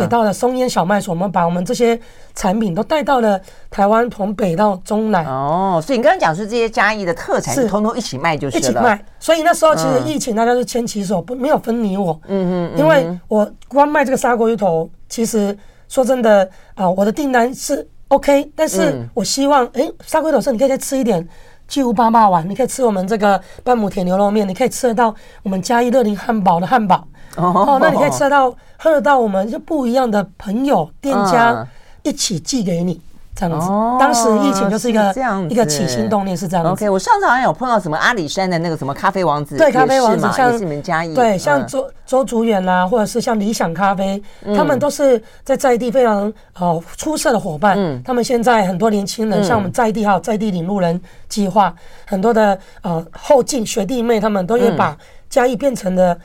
[0.00, 1.98] 也到了松烟小麦所，我们把我们这些
[2.34, 5.24] 产品都带到了台湾，从北到中南。
[5.24, 8.60] 哦，所以你刚刚讲是这些嘉义的特产，是通通一起卖就是了。
[8.60, 9.04] 一起卖。
[9.18, 12.18] 所以那时候其实疫情大家是牵起手，不没有分你我。
[12.26, 12.78] 嗯嗯。
[12.78, 15.56] 因为我光卖这个砂锅鱼头，其实
[15.88, 21.26] 说真的啊，我的订单是 OK，但是我希望，哎，砂锅鱼头是你可以再吃一点
[21.66, 27.06] 巨无霸霸丸，你可以吃我们这个半亩田牛肉面，你可以吃得到我们嘉义乐林汉堡的汉堡。
[27.36, 31.66] 哦，那你可以吃得到、喝得到，我们就不一样的朋友、店家
[32.02, 33.00] 一起寄给你。
[33.40, 33.68] 这样子，
[34.00, 36.72] 当时疫情就是一个这样一个起心动念是这样子。
[36.72, 44.20] OK，我上次好像有碰到什么阿里山的那个什么咖啡王子，对，咖啡王子像是你们嘉义，对，像周周竹远啦，或者是像理想咖啡，
[44.56, 48.02] 他们都是在在地非常呃出色的伙伴。
[48.02, 51.72] 他们现在很多年轻人，像我们在地还有在地领路人计划，
[52.08, 54.98] 很多的呃后进学弟妹，他们都也把
[55.30, 56.18] 嘉义变成了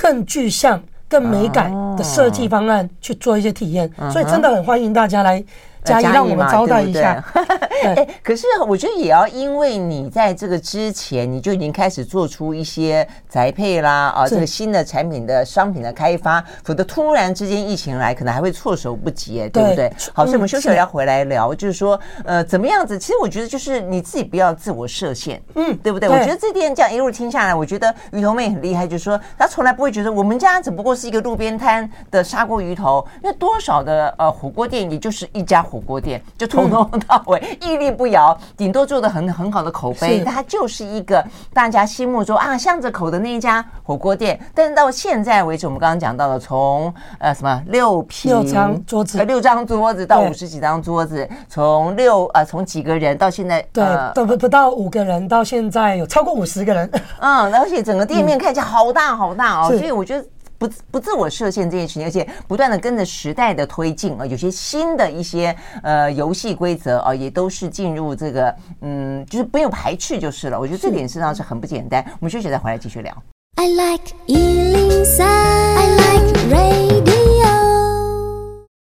[0.00, 5.44] 更具象、更美感的设计方案去做一些体验，所以真的很欢迎大家来。
[5.84, 7.24] 嘉义让我们招待一下，
[7.84, 19.90] 哎，可是我觉得也要因为你在这个之前，你就已经开始做出一些宅配啦啊，这个新的产品的商品的开发，否则突然之间疫情来，可能还会措手不及，对不对？
[20.12, 22.98] 好，所以我们休息了要回来聊，就是说，呃，怎么样子？
[22.98, 26.10] 其实我觉得就是你自己不要自我设限，嗯，对不对？
[26.10, 35.64] 我觉得这点这样一路听下来，我觉得鱼头妹很厉害，就是说她从来不会觉得我们家只不过是一个路边摊的砂锅鱼头，那多少的呃火锅店也就是一家。
[35.70, 44.38] 火锅店就从头到尾 屹立不摇，顶多做的很很好的口碑，它就是一个大家心目中啊巷子口的那一家火锅店。
[44.52, 56.90] 但是到现在为止，我们刚刚讲到了从呃什么六平六张桌子，六张桌子到五十几张桌子，从六呃从几个人到现在对都不不到五个人，到现在有超过五十个人。
[57.20, 60.26] 嗯，而且整个店面看起来好大好大哦，所以我觉得。
[60.60, 70.60] 不不自我设限这件事情，而且不断的跟着时代的推进啊，有些新的一些呃游戏规则啊，也都是进入这个嗯，就是不用排斥就是了。
[70.60, 72.04] 我觉得这点实际上是很不简单。
[72.20, 73.16] 我们休息再回来继续聊。
[73.56, 77.09] I like 103, I like radio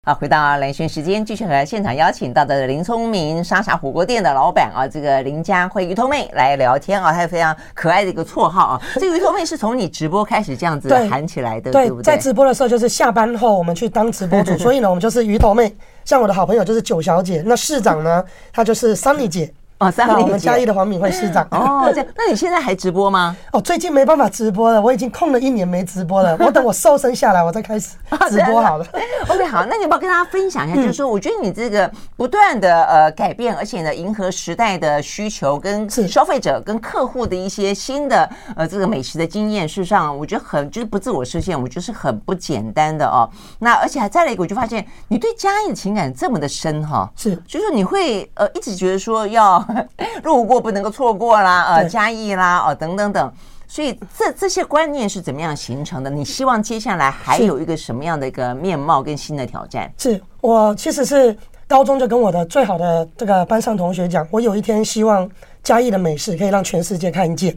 [0.03, 8.81] 好，回到蓝轩时间，继续和现场邀请到的林聪明沙茶火锅店的老板啊，这个林佳慧鱼头妹来聊天啊，她有非常可爱的一个绰号啊。
[8.95, 12.03] 这个鱼头妹是从你直播开始这样子喊起来的，对，对不对？
[12.03, 15.71] 在直播的时候就是下班后我们去当直播主， 所以呢，我们就是鱼头妹。
[16.07, 18.25] 像我的好朋友就是九小姐，那市长呢，
[18.55, 19.53] 她就是 Sunny 姐。
[19.81, 21.43] 哦，三我们嘉义的黄敏惠市长。
[21.51, 23.35] 哦，这样，那你现在还直播吗？
[23.51, 26.37] 哦，最近没办法直播了，我已经空了一年没直播了。
[26.45, 27.97] 我等我瘦身下来，我再开始
[28.29, 28.85] 直播好了。
[29.29, 30.77] OK，好，那你要不要跟大家分享一下？
[30.77, 43.27] 就是说，我觉得你这个不断的呃改变，而且呢，迎合时代的需求，跟消费者、跟客户的一些新的呃这个美食的经验，事实上，我觉得很就是不自我设限，我觉得是很不简单的哦。
[43.61, 49.65] 那而且还再来一个，我就发现你对嘉义的情感这么的深哈，是，就是你会呃一直觉得说要。
[50.23, 53.33] 路过不能够错过啦，呃，嘉义啦，哦，等等等，
[53.67, 56.11] 所以这这些观念是怎么样形成的？
[56.11, 59.93] 你希望接下来还有一个什么样的一个面貌跟新的挑战？
[59.99, 61.37] 是我其实是
[61.69, 65.29] 高中就跟我的最好的这个班上同学讲，我有一天希望
[65.63, 67.57] 嘉义的美食可以让全世界看见。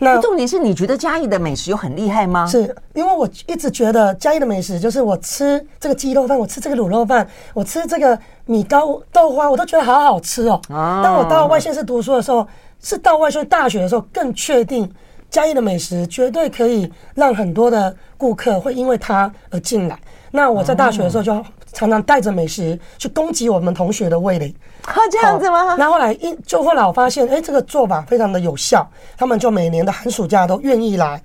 [0.00, 2.46] 那重点是你觉得嘉义的美食有很厉害吗？
[2.46, 10.60] 是因为我一直觉得嘉义的美食就是我吃这个鸡肉饭，我吃这个卤肉饭，我吃这个米糕豆花，我都觉得好好吃哦。
[10.68, 12.46] 当我到外县市读书的时候，
[12.80, 14.88] 是到外县大学的时候更确定
[15.28, 19.98] 嘉义的美食绝对可以让很多的顾客会因为它而进来。
[20.30, 24.54] 那我在大学的时候就常常带着美食去攻击我们同学的味蕾。
[24.84, 25.74] 啊，这样子吗？
[25.76, 31.20] 那后来一就后来我发现，哎、欸，这个做法非常的有效，他们就每年的寒暑假都愿意来。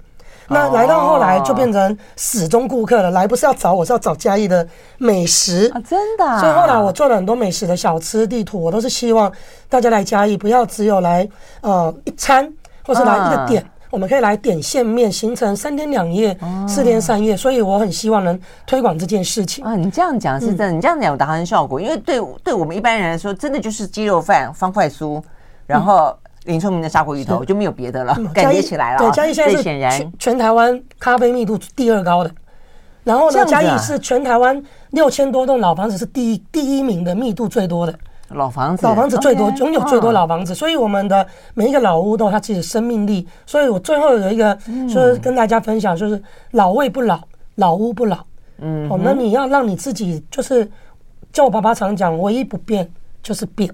[0.50, 4.68] 那来到后来就变成死忠顾客了，来不是要找我，是要找嘉义的
[4.98, 6.40] 美食啊，真的。
[6.40, 9.32] 所以后来我做了很多美食的小吃地图，我都是希望
[9.70, 11.28] 大家来嘉义不要只有来
[11.62, 12.54] 呃一餐，
[12.86, 13.66] 或是来一个点。
[13.94, 16.36] 我们可以来点线面，形成三天两夜、
[16.68, 19.76] 四天三夜，所以我很希望能推广这件事情啊。
[19.76, 25.22] 你这样讲是真的，你这样讲有达成效果，因为对对我们一般人来说，真的就是鸡肉饭、方块酥，
[25.68, 26.12] 然后
[26.46, 28.98] 林聪明的砂锅鱼头就没有别的了，感觉起来了。
[28.98, 32.32] 对，嘉义现在是全全台湾咖啡密度第二高的，
[33.04, 37.94] 然后呢，嘉义是全台湾六千多栋老房子是第一第一名的密度最多的。
[38.34, 43.28] 老房子，老房子最多，拥有最多老房子，所以我们的每一个老屋都有它自己的生命力。
[43.46, 44.58] 所以我最后有一个，
[44.88, 46.22] 就是跟大家分享，就是
[46.52, 47.20] 老味不老，
[47.56, 48.18] 老屋不老。
[48.60, 50.70] 嗯，哦，那你要让你自己，就是，
[51.32, 52.90] 叫我爸爸常讲，唯一不变
[53.22, 53.70] 就是变。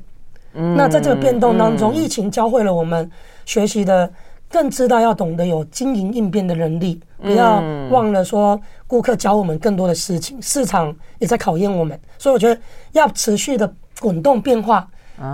[0.53, 3.09] 嗯，那在这个变动当中，疫情教会了我们
[3.45, 4.09] 学习的，
[4.49, 11.99] 更知道要懂得有经营应变的能力，不要忘了说顾客教我们更多的事情，市场也在考验我们。
[12.17, 12.59] 所以我觉得
[12.93, 13.71] 要持续的。
[13.99, 14.87] 滚动变化，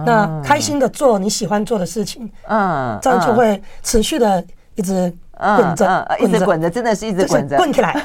[0.05, 4.43] 那开心的做你喜欢做的事情，嗯，这样就会持续的
[4.75, 7.95] 一直滚着，一直滚着，真的是一直滚着，滚起来。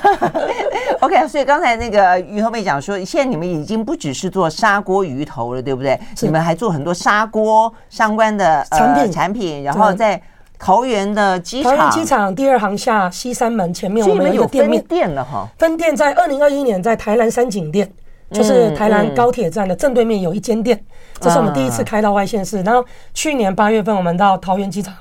[1.01, 5.99] OK，所以刚才那个于后妹讲说，现在你们已经不只是做砂锅鱼头了，对不对？
[6.21, 9.11] 你们还做很多砂锅相关的产品。
[9.11, 10.21] 产品，然后在
[10.59, 14.85] 桃园的机场，桃园机场第二航厦西三门前面，我们有店面。
[14.85, 15.49] 店了哈。
[15.59, 17.91] 分店在二零二一年在台南三井店。
[18.31, 20.83] 就是台南高铁站的正对面有一间店，
[21.18, 22.62] 这是我们第一次开到外县市。
[22.62, 24.95] 然后去年八月份，我们到桃园机场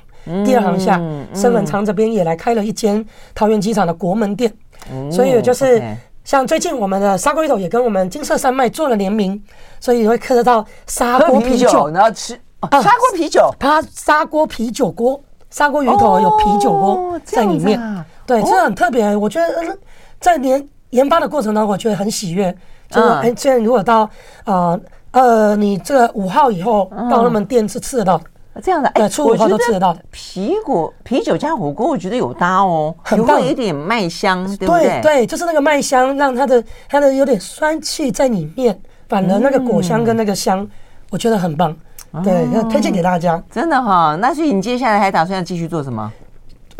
[0.44, 1.00] 第二航厦
[1.34, 3.04] 伸本仓这边也来开了一间
[3.34, 4.52] 桃园机场的国门店。
[5.10, 5.82] 所以就是
[6.24, 9.40] 像最近我们的砂锅鱼头也跟我们金色山脉做了联名，
[9.78, 12.34] 所以会看得到砂锅啤酒，然后吃
[12.70, 15.20] 砂锅啤酒，它砂锅啤酒锅，
[15.50, 17.80] 砂锅鱼头有啤酒锅在里面。
[18.26, 19.14] 对，这很特别。
[19.16, 19.78] 我觉得
[20.20, 22.54] 在研研发的过程当中，我觉得很喜悦。
[22.90, 24.08] 就是哎，现在如果到
[24.44, 24.78] 呃
[25.12, 30.00] 呃，你这个五号以后到他们店是吃得到的，这样的哎，初五号都吃得到的。
[30.10, 35.00] 啤果啤酒加火锅，我觉得有搭哦，很棒，有一点麦香，对不对？
[35.02, 38.78] 对，就是那个麦香，让它的它的有点酸气在里面，
[39.08, 40.66] 反而那个果香跟那个香，
[41.10, 41.74] 我觉得很棒。
[42.24, 43.40] 对，要推荐给大家。
[43.52, 46.12] 真的哈，那所以你接下来还打算要继续做什么？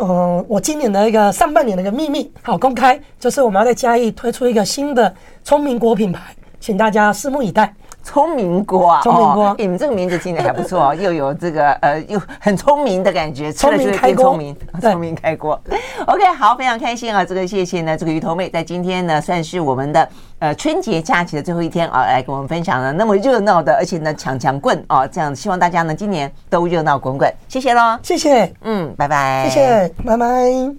[0.01, 7.71] 呃，我今年的一个上半年的一个秘密，好公开，就是我们要在嘉义推出一个新的聪明果品牌，请大家拭目以待。
[8.03, 8.91] 聪明锅。
[8.91, 15.59] 啊，聪明果，你们这个名字听着还不错哦， 又有这个呃，又很聪明的感觉，聪明开锅，聪明，聪明开锅。
[16.07, 20.07] OK，好，非常开心啊，这个谢谢呢，这个鱼头妹在今天呢，算是我们的
[20.39, 30.73] 呃春节假期的最后一天啊，来跟我们分享了那么热闹的，而且呢抢抢棍啊，这样希望大家呢今年都热闹滚滚，谢谢喽，谢谢，嗯，拜拜，谢谢，拜拜。